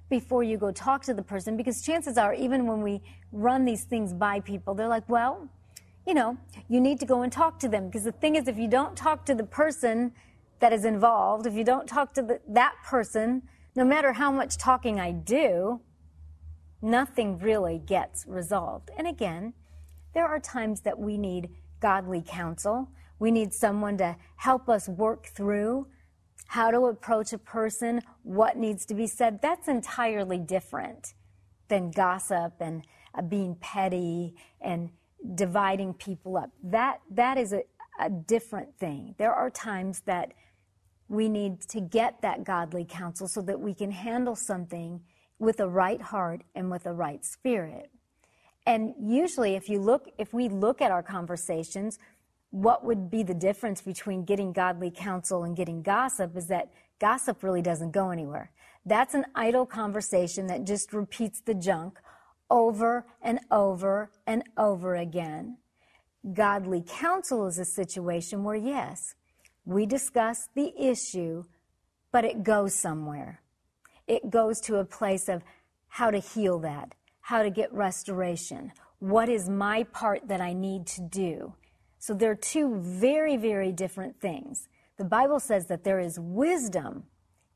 before 0.10 0.44
you 0.44 0.58
go 0.58 0.72
talk 0.72 1.04
to 1.04 1.14
the 1.14 1.24
person, 1.24 1.58
because 1.58 1.82
chances 1.82 2.18
are, 2.18 2.34
even 2.34 2.66
when 2.66 2.82
we 2.82 3.02
run 3.32 3.66
these 3.66 3.84
things 3.84 4.14
by 4.14 4.40
people, 4.40 4.74
they're 4.74 4.88
like, 4.88 5.08
well, 5.10 5.50
you 6.06 6.14
know, 6.14 6.38
you 6.70 6.80
need 6.80 7.00
to 7.02 7.06
go 7.06 7.24
and 7.24 7.32
talk 7.34 7.60
to 7.60 7.68
them. 7.68 7.88
Because 7.88 8.06
the 8.06 8.14
thing 8.14 8.36
is, 8.36 8.48
if 8.48 8.58
you 8.58 8.70
don't 8.70 8.96
talk 8.96 9.26
to 9.26 9.36
the 9.36 9.44
person 9.44 10.14
that 10.60 10.72
is 10.72 10.86
involved, 10.86 11.46
if 11.46 11.54
you 11.54 11.66
don't 11.66 11.88
talk 11.88 12.14
to 12.14 12.22
the, 12.22 12.40
that 12.48 12.76
person, 12.86 13.42
no 13.76 13.84
matter 13.84 14.14
how 14.14 14.32
much 14.32 14.58
talking 14.58 15.00
I 15.00 15.12
do, 15.12 15.82
nothing 16.82 17.40
really 17.40 17.80
gets 17.80 18.26
resolved. 18.28 18.90
And 18.98 19.08
again, 19.08 19.54
there 20.14 20.26
are 20.28 20.40
times 20.40 20.82
that 20.82 20.98
we 20.98 21.18
need 21.18 21.50
godly 21.80 22.24
counsel. 22.26 22.90
We 23.20 23.32
need 23.32 23.54
someone 23.54 23.98
to 23.98 24.16
help 24.36 24.70
us 24.70 24.88
work 24.88 25.28
through 25.28 25.88
how 26.48 26.72
to 26.72 26.86
approach 26.86 27.34
a 27.34 27.38
person, 27.38 28.02
what 28.24 28.58
needs 28.58 28.86
to 28.86 28.94
be 28.94 29.08
said. 29.08 29.42
That's 29.42 29.68
entirely 29.68 30.40
different 30.40 31.14
than 31.68 31.92
gossip 31.92 32.54
and 32.60 32.84
uh, 33.14 33.22
being 33.22 33.56
petty 33.56 34.36
and 34.62 34.90
dividing 35.36 35.94
people 35.94 36.38
up. 36.38 36.52
That, 36.64 37.02
that 37.12 37.38
is 37.38 37.54
a, 37.54 37.64
a 38.00 38.10
different 38.10 38.78
thing. 38.80 39.16
There 39.18 39.34
are 39.34 39.50
times 39.50 40.02
that 40.06 40.34
we 41.10 41.28
need 41.30 41.62
to 41.62 41.82
get 41.82 42.22
that 42.22 42.44
godly 42.44 42.86
counsel 42.86 43.28
so 43.28 43.42
that 43.42 43.60
we 43.60 43.74
can 43.74 43.92
handle 43.92 44.36
something 44.36 45.02
with 45.40 45.60
a 45.60 45.68
right 45.68 46.02
heart 46.02 46.42
and 46.56 46.72
with 46.72 46.86
a 46.86 46.94
right 46.94 47.24
spirit. 47.24 47.90
And 48.66 48.94
usually 49.00 49.56
if 49.56 49.70
you 49.70 49.80
look 49.80 50.10
if 50.18 50.34
we 50.34 50.50
look 50.50 50.82
at 50.82 50.92
our 50.92 51.04
conversations, 51.04 52.00
what 52.52 52.84
would 52.84 53.10
be 53.10 53.24
the 53.24 53.34
difference 53.34 53.82
between 53.82 54.26
getting 54.26 54.52
godly 54.52 54.92
counsel 54.92 55.44
and 55.44 55.56
getting 55.56 55.82
gossip 55.82 56.36
is 56.36 56.48
that 56.48 56.72
gossip 57.00 57.44
really 57.44 57.62
doesn't 57.62 57.92
go 57.92 58.10
anywhere. 58.10 58.52
That's 58.86 59.14
an 59.14 59.26
idle 59.36 59.66
conversation 59.66 60.48
that 60.48 60.64
just 60.64 60.94
repeats 60.94 61.42
the 61.42 61.54
junk 61.54 62.00
over 62.50 63.06
and 63.22 63.40
over 63.52 64.10
and 64.26 64.44
over 64.58 64.96
again. 64.96 65.58
Godly 66.34 66.84
counsel 66.88 67.48
is 67.48 67.60
a 67.60 67.66
situation 67.66 68.44
where, 68.44 68.56
yes, 68.56 69.16
we 69.66 69.86
discuss 69.86 70.48
the 70.56 70.74
issue, 70.78 71.44
but 72.12 72.26
it 72.26 72.44
goes 72.44 72.74
somewhere. 72.74 73.42
It 74.08 74.30
goes 74.30 74.62
to 74.62 74.78
a 74.78 74.86
place 74.86 75.28
of 75.28 75.44
how 75.88 76.12
to 76.12 76.20
heal 76.20 76.60
that, 76.60 76.96
how 77.22 77.44
to 77.44 77.50
get 77.50 77.74
restoration. 77.74 78.72
What 79.00 79.30
is 79.30 79.50
my 79.50 79.84
part 79.84 80.28
that 80.28 80.42
I 80.42 80.54
need 80.54 80.88
to 80.88 81.02
do? 81.02 81.54
So 82.00 82.14
they're 82.14 82.36
two 82.36 82.80
very, 82.80 83.38
very 83.38 83.72
different 83.72 84.20
things. 84.20 84.70
The 84.98 85.06
Bible 85.06 85.40
says 85.40 85.68
that 85.68 85.84
there 85.84 86.00
is 86.00 86.20
wisdom 86.20 87.04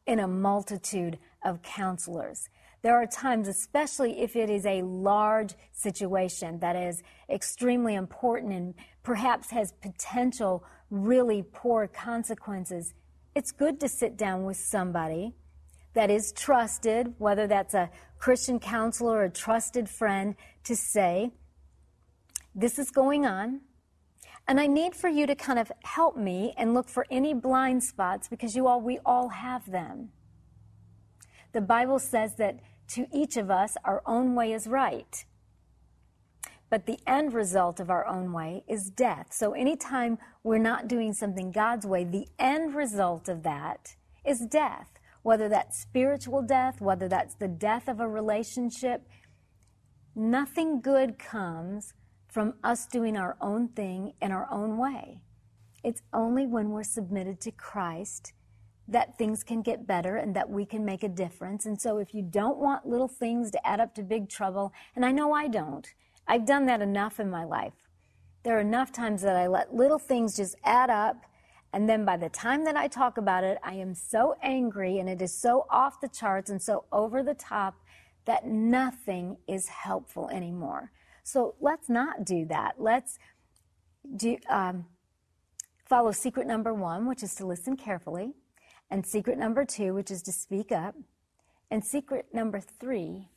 in 0.05 0.19
a 0.19 0.27
multitude 0.27 1.17
of 1.43 1.61
counselors. 1.61 2.49
There 2.81 2.95
are 2.95 3.05
times, 3.05 3.47
especially 3.47 4.21
if 4.21 4.35
it 4.35 4.49
is 4.49 4.65
a 4.65 4.81
large 4.81 5.53
situation 5.71 6.59
that 6.59 6.75
is 6.75 7.03
extremely 7.29 7.95
important 7.95 8.53
and 8.53 8.73
perhaps 9.03 9.51
has 9.51 9.71
potential 9.71 10.63
really 10.89 11.43
poor 11.53 11.87
consequences, 11.87 12.93
it's 13.35 13.51
good 13.51 13.79
to 13.79 13.87
sit 13.87 14.17
down 14.17 14.43
with 14.43 14.57
somebody 14.57 15.35
that 15.93 16.09
is 16.09 16.31
trusted, 16.31 17.13
whether 17.17 17.47
that's 17.47 17.73
a 17.73 17.89
Christian 18.17 18.59
counselor 18.59 19.17
or 19.17 19.23
a 19.23 19.29
trusted 19.29 19.89
friend, 19.89 20.35
to 20.63 20.75
say, 20.75 21.31
This 22.55 22.79
is 22.79 22.91
going 22.91 23.25
on. 23.25 23.61
And 24.47 24.59
I 24.59 24.67
need 24.67 24.95
for 24.95 25.07
you 25.07 25.27
to 25.27 25.35
kind 25.35 25.59
of 25.59 25.71
help 25.83 26.17
me 26.17 26.53
and 26.57 26.73
look 26.73 26.89
for 26.89 27.05
any 27.11 27.33
blind 27.33 27.83
spots 27.83 28.27
because 28.27 28.55
you 28.55 28.67
all, 28.67 28.81
we 28.81 28.99
all 29.05 29.29
have 29.29 29.69
them. 29.69 30.09
The 31.53 31.61
Bible 31.61 31.99
says 31.99 32.35
that 32.37 32.59
to 32.89 33.07
each 33.13 33.37
of 33.37 33.51
us, 33.51 33.77
our 33.85 34.01
own 34.05 34.35
way 34.35 34.51
is 34.53 34.67
right. 34.67 35.25
But 36.69 36.85
the 36.85 36.99
end 37.05 37.33
result 37.33 37.79
of 37.79 37.89
our 37.89 38.07
own 38.07 38.31
way 38.31 38.63
is 38.67 38.89
death. 38.89 39.27
So 39.31 39.51
anytime 39.51 40.17
we're 40.43 40.57
not 40.57 40.87
doing 40.87 41.13
something 41.13 41.51
God's 41.51 41.85
way, 41.85 42.03
the 42.03 42.27
end 42.39 42.75
result 42.75 43.27
of 43.27 43.43
that 43.43 43.95
is 44.25 44.45
death. 44.49 44.89
Whether 45.23 45.49
that's 45.49 45.79
spiritual 45.79 46.41
death, 46.41 46.81
whether 46.81 47.07
that's 47.07 47.35
the 47.35 47.47
death 47.47 47.87
of 47.87 47.99
a 47.99 48.07
relationship, 48.07 49.07
nothing 50.15 50.81
good 50.81 51.19
comes 51.19 51.93
from 52.27 52.55
us 52.63 52.87
doing 52.87 53.17
our 53.17 53.37
own 53.41 53.67
thing 53.67 54.13
in 54.21 54.31
our 54.31 54.47
own 54.51 54.77
way. 54.77 55.21
It's 55.83 56.01
only 56.13 56.45
when 56.45 56.69
we're 56.69 56.83
submitted 56.83 57.41
to 57.41 57.51
Christ 57.51 58.33
that 58.87 59.17
things 59.17 59.43
can 59.43 59.61
get 59.61 59.87
better 59.87 60.17
and 60.17 60.35
that 60.35 60.49
we 60.49 60.65
can 60.65 60.83
make 60.83 61.03
a 61.03 61.09
difference. 61.09 61.65
And 61.65 61.79
so 61.79 61.97
if 61.97 62.13
you 62.13 62.21
don't 62.21 62.57
want 62.57 62.87
little 62.87 63.07
things 63.07 63.51
to 63.51 63.67
add 63.67 63.79
up 63.79 63.95
to 63.95 64.03
big 64.03 64.29
trouble, 64.29 64.73
and 64.95 65.05
I 65.05 65.11
know 65.11 65.33
I 65.33 65.47
don't, 65.47 65.87
I've 66.27 66.45
done 66.45 66.65
that 66.65 66.81
enough 66.81 67.19
in 67.19 67.29
my 67.29 67.43
life. 67.43 67.73
There 68.43 68.57
are 68.57 68.61
enough 68.61 68.91
times 68.91 69.21
that 69.21 69.35
I 69.35 69.47
let 69.47 69.73
little 69.73 69.99
things 69.99 70.35
just 70.35 70.55
add 70.63 70.89
up. 70.89 71.25
And 71.73 71.89
then 71.89 72.03
by 72.03 72.17
the 72.17 72.29
time 72.29 72.65
that 72.65 72.75
I 72.75 72.87
talk 72.87 73.17
about 73.17 73.43
it, 73.43 73.57
I 73.63 73.75
am 73.75 73.93
so 73.93 74.35
angry 74.41 74.99
and 74.99 75.09
it 75.09 75.21
is 75.21 75.33
so 75.33 75.65
off 75.69 76.01
the 76.01 76.09
charts 76.09 76.49
and 76.49 76.61
so 76.61 76.85
over 76.91 77.23
the 77.23 77.33
top 77.33 77.75
that 78.25 78.45
nothing 78.45 79.37
is 79.47 79.67
helpful 79.67 80.29
anymore. 80.29 80.91
So 81.23 81.55
let's 81.61 81.89
not 81.89 82.25
do 82.25 82.45
that. 82.45 82.75
Let's 82.77 83.17
do, 84.15 84.37
um, 84.49 84.85
follow 85.85 86.11
secret 86.11 86.47
number 86.47 86.73
one, 86.73 87.05
which 87.05 87.21
is 87.21 87.35
to 87.35 87.45
listen 87.45 87.75
carefully, 87.75 88.33
and 88.89 89.05
secret 89.05 89.37
number 89.37 89.65
two, 89.65 89.93
which 89.93 90.09
is 90.09 90.21
to 90.23 90.31
speak 90.31 90.71
up, 90.71 90.95
and 91.69 91.83
secret 91.83 92.27
number 92.33 92.59
three, 92.59 93.27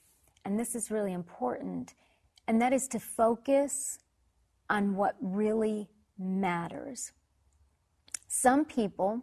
and 0.44 0.58
this 0.58 0.74
is 0.74 0.90
really 0.90 1.12
important, 1.12 1.94
and 2.46 2.62
that 2.62 2.72
is 2.72 2.86
to 2.88 3.00
focus 3.00 3.98
on 4.70 4.94
what 4.94 5.16
really 5.20 5.88
matters. 6.18 7.12
Some 8.44 8.66
people 8.66 9.22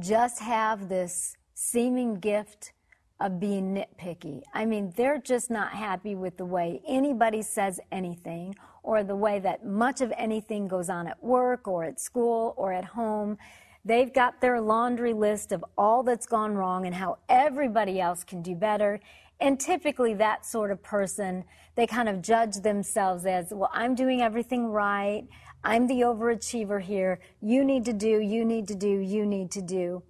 just 0.00 0.40
have 0.40 0.88
this 0.88 1.36
seeming 1.54 2.14
gift 2.18 2.72
of 3.20 3.38
being 3.38 3.72
nitpicky. 3.72 4.42
I 4.52 4.64
mean, 4.64 4.92
they're 4.96 5.20
just 5.20 5.52
not 5.52 5.70
happy 5.70 6.16
with 6.16 6.36
the 6.36 6.44
way 6.44 6.82
anybody 6.84 7.42
says 7.42 7.78
anything 7.92 8.56
or 8.82 9.04
the 9.04 9.14
way 9.14 9.38
that 9.38 9.64
much 9.64 10.00
of 10.00 10.12
anything 10.16 10.66
goes 10.66 10.90
on 10.90 11.06
at 11.06 11.22
work 11.22 11.68
or 11.68 11.84
at 11.84 12.00
school 12.00 12.54
or 12.56 12.72
at 12.72 12.84
home. 12.84 13.38
They've 13.84 14.12
got 14.12 14.40
their 14.40 14.60
laundry 14.60 15.12
list 15.12 15.52
of 15.52 15.64
all 15.78 16.02
that's 16.02 16.26
gone 16.26 16.54
wrong 16.56 16.86
and 16.86 16.94
how 16.96 17.18
everybody 17.28 18.00
else 18.00 18.24
can 18.24 18.42
do 18.42 18.56
better. 18.56 18.98
And 19.38 19.60
typically, 19.60 20.14
that 20.14 20.44
sort 20.44 20.72
of 20.72 20.82
person, 20.82 21.44
they 21.76 21.86
kind 21.86 22.08
of 22.08 22.20
judge 22.20 22.56
themselves 22.56 23.26
as, 23.26 23.52
well, 23.52 23.70
I'm 23.72 23.94
doing 23.94 24.22
everything 24.22 24.66
right. 24.66 25.24
I'm 25.64 25.86
the 25.86 26.02
overachiever 26.02 26.80
here. 26.80 27.20
You 27.40 27.64
need 27.64 27.84
to 27.86 27.92
do, 27.92 28.20
you 28.20 28.44
need 28.44 28.68
to 28.68 28.74
do, 28.74 28.98
you 29.00 29.24
need 29.24 29.50
to 29.52 29.62
do. 29.62 30.02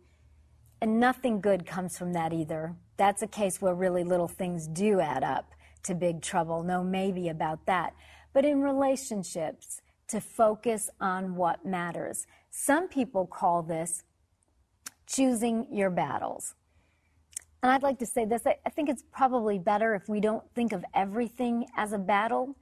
And 0.81 1.01
nothing 1.01 1.41
good 1.41 1.65
comes 1.65 1.97
from 1.97 2.13
that 2.13 2.33
either. 2.33 2.75
That's 2.97 3.23
a 3.23 3.27
case 3.27 3.63
where 3.63 3.75
really 3.75 4.05
little 4.05 4.29
things 4.29 4.67
do 4.67 5.01
add 5.01 5.25
up 5.25 5.53
to 5.85 5.95
big 5.95 6.21
trouble. 6.21 6.63
No 6.63 6.83
maybe 6.83 7.29
about 7.29 7.67
that. 7.67 7.95
But 8.33 8.45
in 8.45 8.61
relationships, 8.61 9.81
to 10.09 10.21
focus 10.21 10.91
on 11.01 11.35
what 11.35 11.65
matters. 11.65 12.27
Some 12.51 12.89
people 12.89 13.27
call 13.27 13.63
this 13.63 14.03
choosing 15.07 15.67
your 15.73 15.91
battles. 15.91 16.55
And 17.63 17.73
I'd 17.73 17.83
like 17.83 17.99
to 18.01 18.07
say 18.07 18.25
this 18.25 18.43
I 18.47 18.71
think 18.71 18.89
it's 18.89 19.03
probably 19.13 19.59
better 19.59 19.95
if 19.95 20.09
we 20.09 20.21
don't 20.21 20.45
think 20.55 20.73
of 20.73 20.85
everything 20.95 21.67
as 21.77 21.93
a 21.93 21.99
battle 21.99 22.57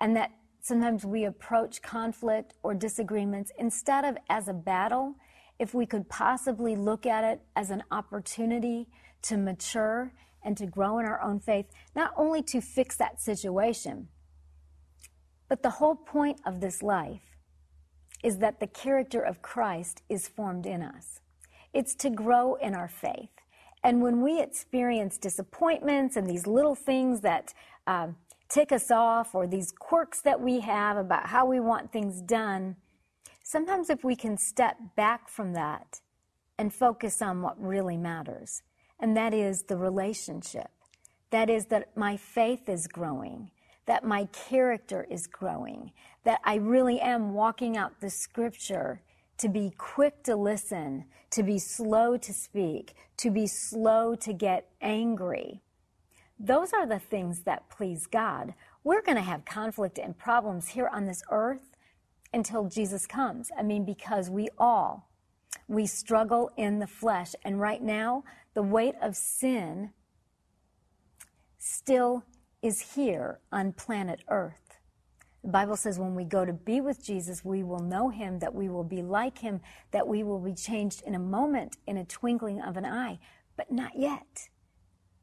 and 0.00 0.16
that 0.16 0.30
sometimes 0.62 1.04
we 1.04 1.24
approach 1.24 1.82
conflict 1.82 2.54
or 2.62 2.72
disagreements 2.72 3.52
instead 3.58 4.04
of 4.04 4.16
as 4.30 4.48
a 4.48 4.54
battle, 4.54 5.16
if 5.58 5.74
we 5.74 5.84
could 5.84 6.08
possibly 6.08 6.76
look 6.76 7.04
at 7.04 7.24
it 7.24 7.40
as 7.54 7.70
an 7.70 7.82
opportunity 7.90 8.88
to 9.22 9.36
mature 9.36 10.12
and 10.42 10.56
to 10.56 10.66
grow 10.66 10.98
in 10.98 11.06
our 11.06 11.20
own 11.20 11.40
faith, 11.40 11.66
not 11.94 12.12
only 12.16 12.42
to 12.42 12.60
fix 12.60 12.96
that 12.96 13.20
situation, 13.20 14.08
but 15.48 15.62
the 15.62 15.70
whole 15.70 15.96
point 15.96 16.40
of 16.46 16.60
this 16.60 16.82
life 16.82 17.36
is 18.22 18.38
that 18.38 18.60
the 18.60 18.66
character 18.66 19.20
of 19.20 19.42
Christ 19.42 20.02
is 20.08 20.28
formed 20.28 20.66
in 20.66 20.80
us. 20.80 21.20
It's 21.74 21.94
to 21.96 22.10
grow 22.10 22.54
in 22.54 22.74
our 22.74 22.88
faith. 22.88 23.30
And 23.84 24.00
when 24.00 24.22
we 24.22 24.40
experience 24.40 25.18
disappointments 25.18 26.16
and 26.16 26.28
these 26.28 26.46
little 26.46 26.76
things 26.76 27.20
that 27.22 27.52
uh, 27.86 28.08
tick 28.52 28.70
us 28.70 28.90
off 28.90 29.34
or 29.34 29.46
these 29.46 29.72
quirks 29.72 30.20
that 30.20 30.40
we 30.40 30.60
have 30.60 30.96
about 30.96 31.26
how 31.26 31.46
we 31.46 31.58
want 31.58 31.90
things 31.90 32.20
done, 32.20 32.76
sometimes 33.42 33.88
if 33.88 34.04
we 34.04 34.14
can 34.14 34.36
step 34.36 34.76
back 34.94 35.28
from 35.28 35.54
that 35.54 36.00
and 36.58 36.72
focus 36.72 37.22
on 37.22 37.40
what 37.40 37.60
really 37.60 37.96
matters, 37.96 38.62
and 39.00 39.16
that 39.16 39.32
is 39.32 39.62
the 39.62 39.76
relationship, 39.76 40.70
that 41.30 41.48
is 41.48 41.66
that 41.66 41.96
my 41.96 42.16
faith 42.16 42.68
is 42.68 42.86
growing, 42.86 43.50
that 43.86 44.04
my 44.04 44.26
character 44.26 45.06
is 45.10 45.26
growing, 45.26 45.90
that 46.24 46.40
I 46.44 46.56
really 46.56 47.00
am 47.00 47.32
walking 47.32 47.76
out 47.76 48.00
the 48.00 48.10
scripture 48.10 49.00
to 49.38 49.48
be 49.48 49.72
quick 49.78 50.22
to 50.24 50.36
listen, 50.36 51.06
to 51.30 51.42
be 51.42 51.58
slow 51.58 52.18
to 52.18 52.32
speak, 52.32 52.94
to 53.16 53.30
be 53.30 53.46
slow 53.46 54.14
to 54.16 54.32
get 54.34 54.68
angry. 54.82 55.62
Those 56.44 56.72
are 56.72 56.86
the 56.86 56.98
things 56.98 57.42
that 57.42 57.70
please 57.70 58.08
God. 58.08 58.54
We're 58.82 59.00
going 59.00 59.16
to 59.16 59.22
have 59.22 59.44
conflict 59.44 59.96
and 59.96 60.18
problems 60.18 60.66
here 60.66 60.90
on 60.92 61.06
this 61.06 61.22
earth 61.30 61.76
until 62.34 62.64
Jesus 62.64 63.06
comes. 63.06 63.52
I 63.56 63.62
mean, 63.62 63.84
because 63.84 64.28
we 64.28 64.48
all, 64.58 65.08
we 65.68 65.86
struggle 65.86 66.50
in 66.56 66.80
the 66.80 66.88
flesh. 66.88 67.36
And 67.44 67.60
right 67.60 67.80
now, 67.80 68.24
the 68.54 68.62
weight 68.62 68.96
of 69.00 69.14
sin 69.14 69.90
still 71.58 72.24
is 72.60 72.94
here 72.96 73.38
on 73.52 73.72
planet 73.72 74.24
earth. 74.28 74.78
The 75.44 75.50
Bible 75.50 75.76
says 75.76 76.00
when 76.00 76.16
we 76.16 76.24
go 76.24 76.44
to 76.44 76.52
be 76.52 76.80
with 76.80 77.04
Jesus, 77.04 77.44
we 77.44 77.62
will 77.62 77.78
know 77.78 78.08
him, 78.08 78.40
that 78.40 78.52
we 78.52 78.68
will 78.68 78.84
be 78.84 79.02
like 79.02 79.38
him, 79.38 79.60
that 79.92 80.08
we 80.08 80.24
will 80.24 80.40
be 80.40 80.54
changed 80.54 81.04
in 81.06 81.14
a 81.14 81.20
moment, 81.20 81.76
in 81.86 81.98
a 81.98 82.04
twinkling 82.04 82.60
of 82.60 82.76
an 82.76 82.84
eye, 82.84 83.20
but 83.56 83.70
not 83.70 83.92
yet. 83.96 84.48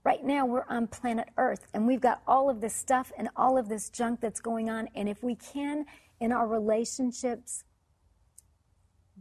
Right 0.04 0.24
now, 0.24 0.46
we're 0.46 0.66
on 0.70 0.88
planet 0.88 1.30
Earth 1.38 1.68
and 1.74 1.86
we've 1.86 2.02
got 2.02 2.22
all 2.26 2.50
of 2.50 2.62
this 2.62 2.76
stuff 2.76 3.12
and 3.18 3.30
all 3.36 3.58
of 3.58 3.70
this 3.70 3.90
junk 3.90 4.22
that's 4.22 4.40
going 4.40 4.70
on. 4.70 4.88
And 4.96 5.10
if 5.10 5.24
we 5.24 5.36
can, 5.36 5.86
in 6.20 6.32
our 6.32 6.48
relationships, 6.48 7.64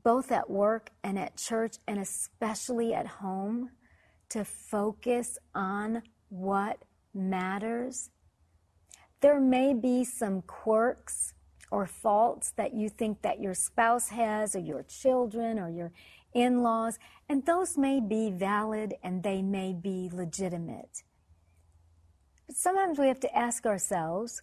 both 0.03 0.31
at 0.31 0.49
work 0.49 0.91
and 1.03 1.19
at 1.19 1.37
church, 1.37 1.77
and 1.87 1.99
especially 1.99 2.95
at 2.95 3.07
home, 3.07 3.71
to 4.31 4.45
focus 4.45 5.39
on 5.55 6.03
what 6.29 6.85
matters. 7.15 8.11
There 9.21 9.41
may 9.41 9.75
be 9.75 10.05
some 10.05 10.43
quirks 10.43 11.35
or 11.71 11.87
faults 11.87 12.53
that 12.57 12.75
you 12.75 12.89
think 12.89 13.23
that 13.23 13.41
your 13.41 13.55
spouse 13.55 14.09
has 14.09 14.55
or 14.55 14.61
your 14.61 14.83
children 14.85 15.59
or 15.59 15.69
your 15.69 15.93
in-laws, 16.43 16.99
and 17.29 17.45
those 17.45 17.77
may 17.77 18.01
be 18.01 18.31
valid 18.31 18.95
and 19.03 19.23
they 19.23 19.43
may 19.43 19.73
be 19.73 20.11
legitimate. 20.13 21.03
But 22.47 22.57
sometimes 22.57 22.99
we 22.99 23.09
have 23.09 23.21
to 23.21 23.37
ask 23.37 23.67
ourselves, 23.67 24.43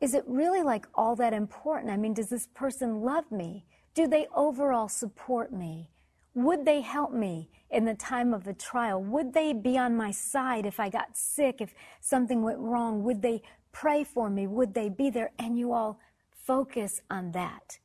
is 0.00 0.14
it 0.14 0.24
really 0.26 0.62
like 0.62 0.86
all 0.94 1.16
that 1.16 1.32
important? 1.32 1.92
I 1.92 1.96
mean, 1.96 2.14
does 2.14 2.28
this 2.28 2.48
person 2.54 3.02
love 3.02 3.30
me? 3.30 3.66
Do 3.94 4.06
they 4.06 4.26
overall 4.34 4.88
support 4.88 5.52
me? 5.52 5.90
Would 6.34 6.64
they 6.64 6.80
help 6.80 7.12
me 7.12 7.50
in 7.70 7.84
the 7.84 7.94
time 7.94 8.34
of 8.34 8.44
the 8.44 8.54
trial? 8.54 9.02
Would 9.02 9.32
they 9.32 9.52
be 9.52 9.78
on 9.78 9.96
my 9.96 10.10
side 10.10 10.66
if 10.66 10.80
I 10.80 10.88
got 10.88 11.16
sick, 11.16 11.60
if 11.60 11.74
something 12.00 12.42
went 12.42 12.58
wrong? 12.58 13.02
Would 13.04 13.22
they 13.22 13.42
pray 13.72 14.02
for 14.02 14.28
me? 14.28 14.46
Would 14.46 14.74
they 14.74 14.88
be 14.88 15.10
there? 15.10 15.30
And 15.38 15.58
you 15.58 15.72
all 15.72 16.00
focus 16.30 17.00
on 17.08 17.32
that. 17.32 17.78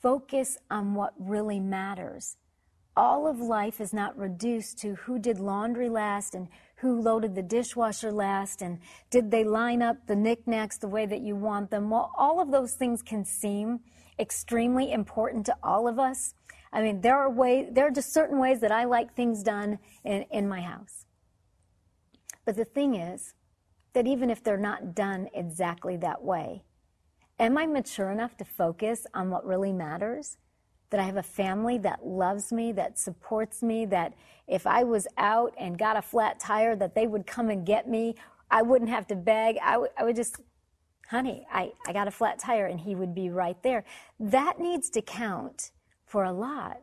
Focus 0.00 0.56
on 0.70 0.94
what 0.94 1.12
really 1.18 1.60
matters. 1.60 2.36
All 2.96 3.26
of 3.26 3.38
life 3.38 3.80
is 3.80 3.92
not 3.92 4.16
reduced 4.16 4.78
to 4.78 4.94
who 4.94 5.18
did 5.18 5.38
laundry 5.38 5.88
last 5.88 6.34
and 6.34 6.48
who 6.76 7.00
loaded 7.00 7.34
the 7.34 7.42
dishwasher 7.42 8.10
last 8.10 8.62
and 8.62 8.78
did 9.10 9.30
they 9.30 9.44
line 9.44 9.82
up 9.82 10.06
the 10.06 10.16
knickknacks 10.16 10.78
the 10.78 10.88
way 10.88 11.06
that 11.06 11.20
you 11.20 11.36
want 11.36 11.70
them. 11.70 11.90
Well, 11.90 12.12
all 12.16 12.40
of 12.40 12.50
those 12.50 12.74
things 12.74 13.02
can 13.02 13.24
seem 13.24 13.80
extremely 14.18 14.90
important 14.90 15.46
to 15.46 15.56
all 15.62 15.86
of 15.86 15.98
us. 15.98 16.34
I 16.72 16.82
mean, 16.82 17.00
there 17.00 17.18
are 17.18 17.30
ways, 17.30 17.68
there 17.72 17.86
are 17.86 17.92
just 17.92 18.12
certain 18.12 18.38
ways 18.38 18.60
that 18.60 18.72
I 18.72 18.84
like 18.84 19.14
things 19.14 19.42
done 19.42 19.78
in, 20.04 20.22
in 20.30 20.48
my 20.48 20.62
house. 20.62 21.06
But 22.44 22.56
the 22.56 22.64
thing 22.64 22.94
is 22.94 23.34
that 23.92 24.06
even 24.06 24.30
if 24.30 24.42
they're 24.42 24.56
not 24.56 24.94
done 24.94 25.28
exactly 25.34 25.96
that 25.98 26.22
way, 26.22 26.64
am 27.40 27.58
I 27.58 27.66
mature 27.66 28.10
enough 28.10 28.36
to 28.36 28.44
focus 28.44 29.06
on 29.14 29.30
what 29.30 29.44
really 29.44 29.72
matters? 29.72 30.36
That 30.90 31.00
I 31.00 31.04
have 31.04 31.16
a 31.16 31.22
family 31.22 31.78
that 31.78 32.06
loves 32.06 32.52
me, 32.52 32.72
that 32.72 32.98
supports 32.98 33.62
me, 33.62 33.86
that 33.86 34.12
if 34.46 34.66
I 34.66 34.84
was 34.84 35.06
out 35.16 35.54
and 35.58 35.78
got 35.78 35.96
a 35.96 36.02
flat 36.02 36.38
tire, 36.38 36.76
that 36.76 36.94
they 36.94 37.06
would 37.06 37.26
come 37.26 37.48
and 37.48 37.64
get 37.64 37.88
me. 37.88 38.16
I 38.50 38.62
wouldn't 38.62 38.90
have 38.90 39.06
to 39.08 39.16
beg. 39.16 39.56
I, 39.62 39.72
w- 39.72 39.90
I 39.98 40.04
would 40.04 40.16
just 40.16 40.36
honey, 41.10 41.44
I, 41.52 41.72
I 41.86 41.92
got 41.92 42.06
a 42.06 42.12
flat 42.12 42.38
tire, 42.38 42.66
and 42.66 42.78
he 42.78 42.94
would 42.94 43.14
be 43.14 43.30
right 43.30 43.60
there. 43.64 43.84
That 44.20 44.60
needs 44.60 44.88
to 44.90 45.02
count 45.02 45.72
for 46.06 46.24
a 46.24 46.32
lot. 46.32 46.80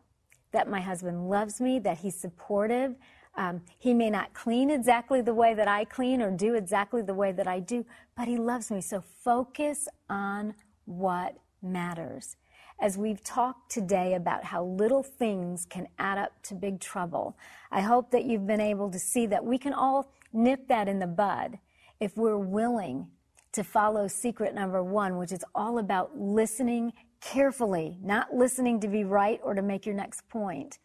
That 0.52 0.70
my 0.70 0.82
husband 0.82 1.30
loves 1.30 1.62
me, 1.62 1.80
that 1.80 2.00
he's 2.00 2.16
supportive. 2.16 2.96
Um, 3.38 3.62
he 3.78 3.94
may 3.94 4.10
not 4.10 4.34
clean 4.34 4.72
exactly 4.72 5.22
the 5.22 5.34
way 5.34 5.54
that 5.54 5.68
I 5.68 5.86
clean 5.86 6.22
or 6.22 6.32
do 6.32 6.56
exactly 6.56 7.04
the 7.04 7.14
way 7.14 7.32
that 7.32 7.48
I 7.48 7.60
do, 7.60 7.86
but 8.18 8.28
he 8.28 8.38
loves 8.38 8.72
me. 8.72 8.82
So 8.82 9.04
focus 9.24 9.88
on 10.10 10.56
what 10.86 11.38
matters. 11.62 12.36
As 12.80 12.98
we've 12.98 13.24
talked 13.24 13.72
today 13.72 14.16
about 14.16 14.44
how 14.44 14.64
little 14.64 15.04
things 15.04 15.66
can 15.66 15.88
add 16.00 16.18
up 16.18 16.32
to 16.44 16.56
big 16.56 16.80
trouble, 16.80 17.38
I 17.72 17.82
hope 17.82 18.12
that 18.12 18.26
you've 18.26 18.48
been 18.48 18.62
able 18.62 18.90
to 18.92 19.00
see 19.00 19.28
that 19.28 19.46
we 19.46 19.58
can 19.58 19.74
all 19.74 20.12
nip 20.34 20.68
that 20.68 20.88
in 20.88 21.00
the 21.00 21.08
bud 21.08 21.60
if 22.00 22.18
we're 22.18 22.38
willing 22.38 23.08
to 23.54 23.64
follow 23.64 24.08
secret 24.08 24.54
number 24.54 24.84
one, 24.84 25.18
which 25.18 25.32
is 25.32 25.44
all 25.56 25.80
about 25.80 26.18
listening 26.20 26.94
carefully, 27.22 27.98
not 28.04 28.34
listening 28.34 28.80
to 28.80 28.88
be 28.88 29.04
right 29.04 29.40
or 29.44 29.54
to 29.56 29.62
make 29.62 29.86
your 29.86 29.96
next 29.96 30.28
point. 30.30 30.78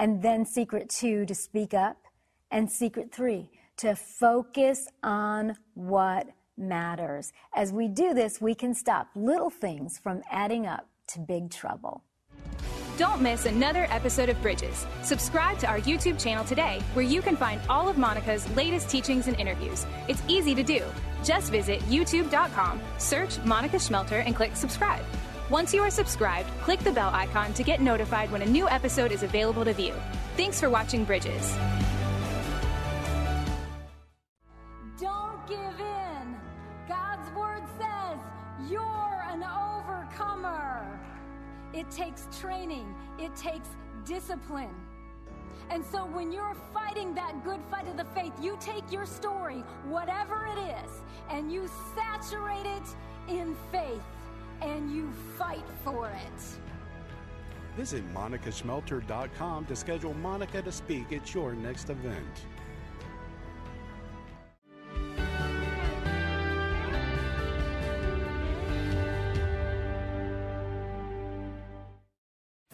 And 0.00 0.22
then 0.22 0.46
secret 0.46 0.88
two, 0.88 1.26
to 1.26 1.34
speak 1.34 1.74
up. 1.74 1.98
And 2.50 2.68
secret 2.70 3.12
three, 3.12 3.50
to 3.76 3.94
focus 3.94 4.88
on 5.02 5.56
what 5.74 6.26
matters. 6.56 7.32
As 7.54 7.70
we 7.70 7.86
do 7.86 8.14
this, 8.14 8.40
we 8.40 8.54
can 8.54 8.74
stop 8.74 9.08
little 9.14 9.50
things 9.50 9.98
from 9.98 10.22
adding 10.30 10.66
up 10.66 10.88
to 11.08 11.20
big 11.20 11.50
trouble. 11.50 12.02
Don't 12.96 13.20
miss 13.20 13.44
another 13.44 13.86
episode 13.90 14.30
of 14.30 14.40
Bridges. 14.40 14.86
Subscribe 15.02 15.58
to 15.58 15.66
our 15.66 15.80
YouTube 15.80 16.18
channel 16.18 16.44
today, 16.44 16.80
where 16.94 17.04
you 17.04 17.20
can 17.20 17.36
find 17.36 17.60
all 17.68 17.86
of 17.86 17.98
Monica's 17.98 18.48
latest 18.56 18.88
teachings 18.88 19.28
and 19.28 19.38
interviews. 19.38 19.84
It's 20.08 20.22
easy 20.26 20.54
to 20.54 20.62
do. 20.62 20.82
Just 21.22 21.50
visit 21.50 21.80
youtube.com, 21.82 22.80
search 22.96 23.38
Monica 23.44 23.76
Schmelter, 23.76 24.24
and 24.24 24.34
click 24.34 24.56
subscribe. 24.56 25.04
Once 25.50 25.74
you 25.74 25.82
are 25.82 25.90
subscribed, 25.90 26.48
click 26.60 26.78
the 26.78 26.92
bell 26.92 27.10
icon 27.12 27.52
to 27.52 27.64
get 27.64 27.80
notified 27.80 28.30
when 28.30 28.42
a 28.42 28.46
new 28.46 28.68
episode 28.68 29.10
is 29.10 29.24
available 29.24 29.64
to 29.64 29.74
view. 29.74 29.92
Thanks 30.36 30.60
for 30.60 30.70
watching 30.70 31.04
Bridges. 31.04 31.56
Don't 34.96 35.44
give 35.48 35.58
in. 35.58 36.36
God's 36.88 37.28
word 37.32 37.64
says 37.80 38.20
you're 38.70 39.24
an 39.28 39.42
overcomer. 39.42 40.86
It 41.74 41.90
takes 41.90 42.28
training, 42.40 42.94
it 43.18 43.34
takes 43.34 43.70
discipline. 44.04 44.74
And 45.68 45.84
so 45.84 46.06
when 46.06 46.30
you're 46.30 46.56
fighting 46.72 47.12
that 47.16 47.42
good 47.42 47.60
fight 47.68 47.88
of 47.88 47.96
the 47.96 48.06
faith, 48.14 48.32
you 48.40 48.56
take 48.60 48.92
your 48.92 49.04
story, 49.04 49.64
whatever 49.88 50.46
it 50.46 50.60
is, 50.60 51.02
and 51.28 51.52
you 51.52 51.68
saturate 51.96 52.66
it 52.66 52.94
in 53.28 53.56
faith 53.72 54.02
and 54.62 54.94
you 54.94 55.10
fight 55.38 55.64
for 55.84 56.08
it. 56.08 56.60
Visit 57.76 58.02
monicaschmelter.com 58.12 59.66
to 59.66 59.76
schedule 59.76 60.14
Monica 60.14 60.62
to 60.62 60.72
speak 60.72 61.12
at 61.12 61.34
your 61.34 61.54
next 61.54 61.90
event. 61.90 62.44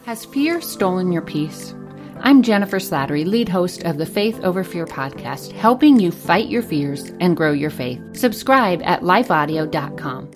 Has 0.05 0.25
fear 0.25 0.61
stolen 0.61 1.11
your 1.11 1.23
peace? 1.23 1.75
I'm 2.21 2.43
Jennifer 2.43 2.79
Slattery, 2.79 3.27
lead 3.27 3.49
host 3.49 3.83
of 3.85 3.99
the 3.99 4.07
Faith 4.07 4.41
Over 4.45 4.63
Fear 4.63 4.87
podcast, 4.87 5.51
helping 5.53 5.99
you 5.99 6.11
fight 6.13 6.49
your 6.49 6.63
fears 6.63 7.13
and 7.21 7.37
grow 7.37 7.53
your 7.53 7.71
faith. 7.71 8.01
Subscribe 8.17 8.81
at 8.85 9.03
lifeaudio.com. 9.03 10.31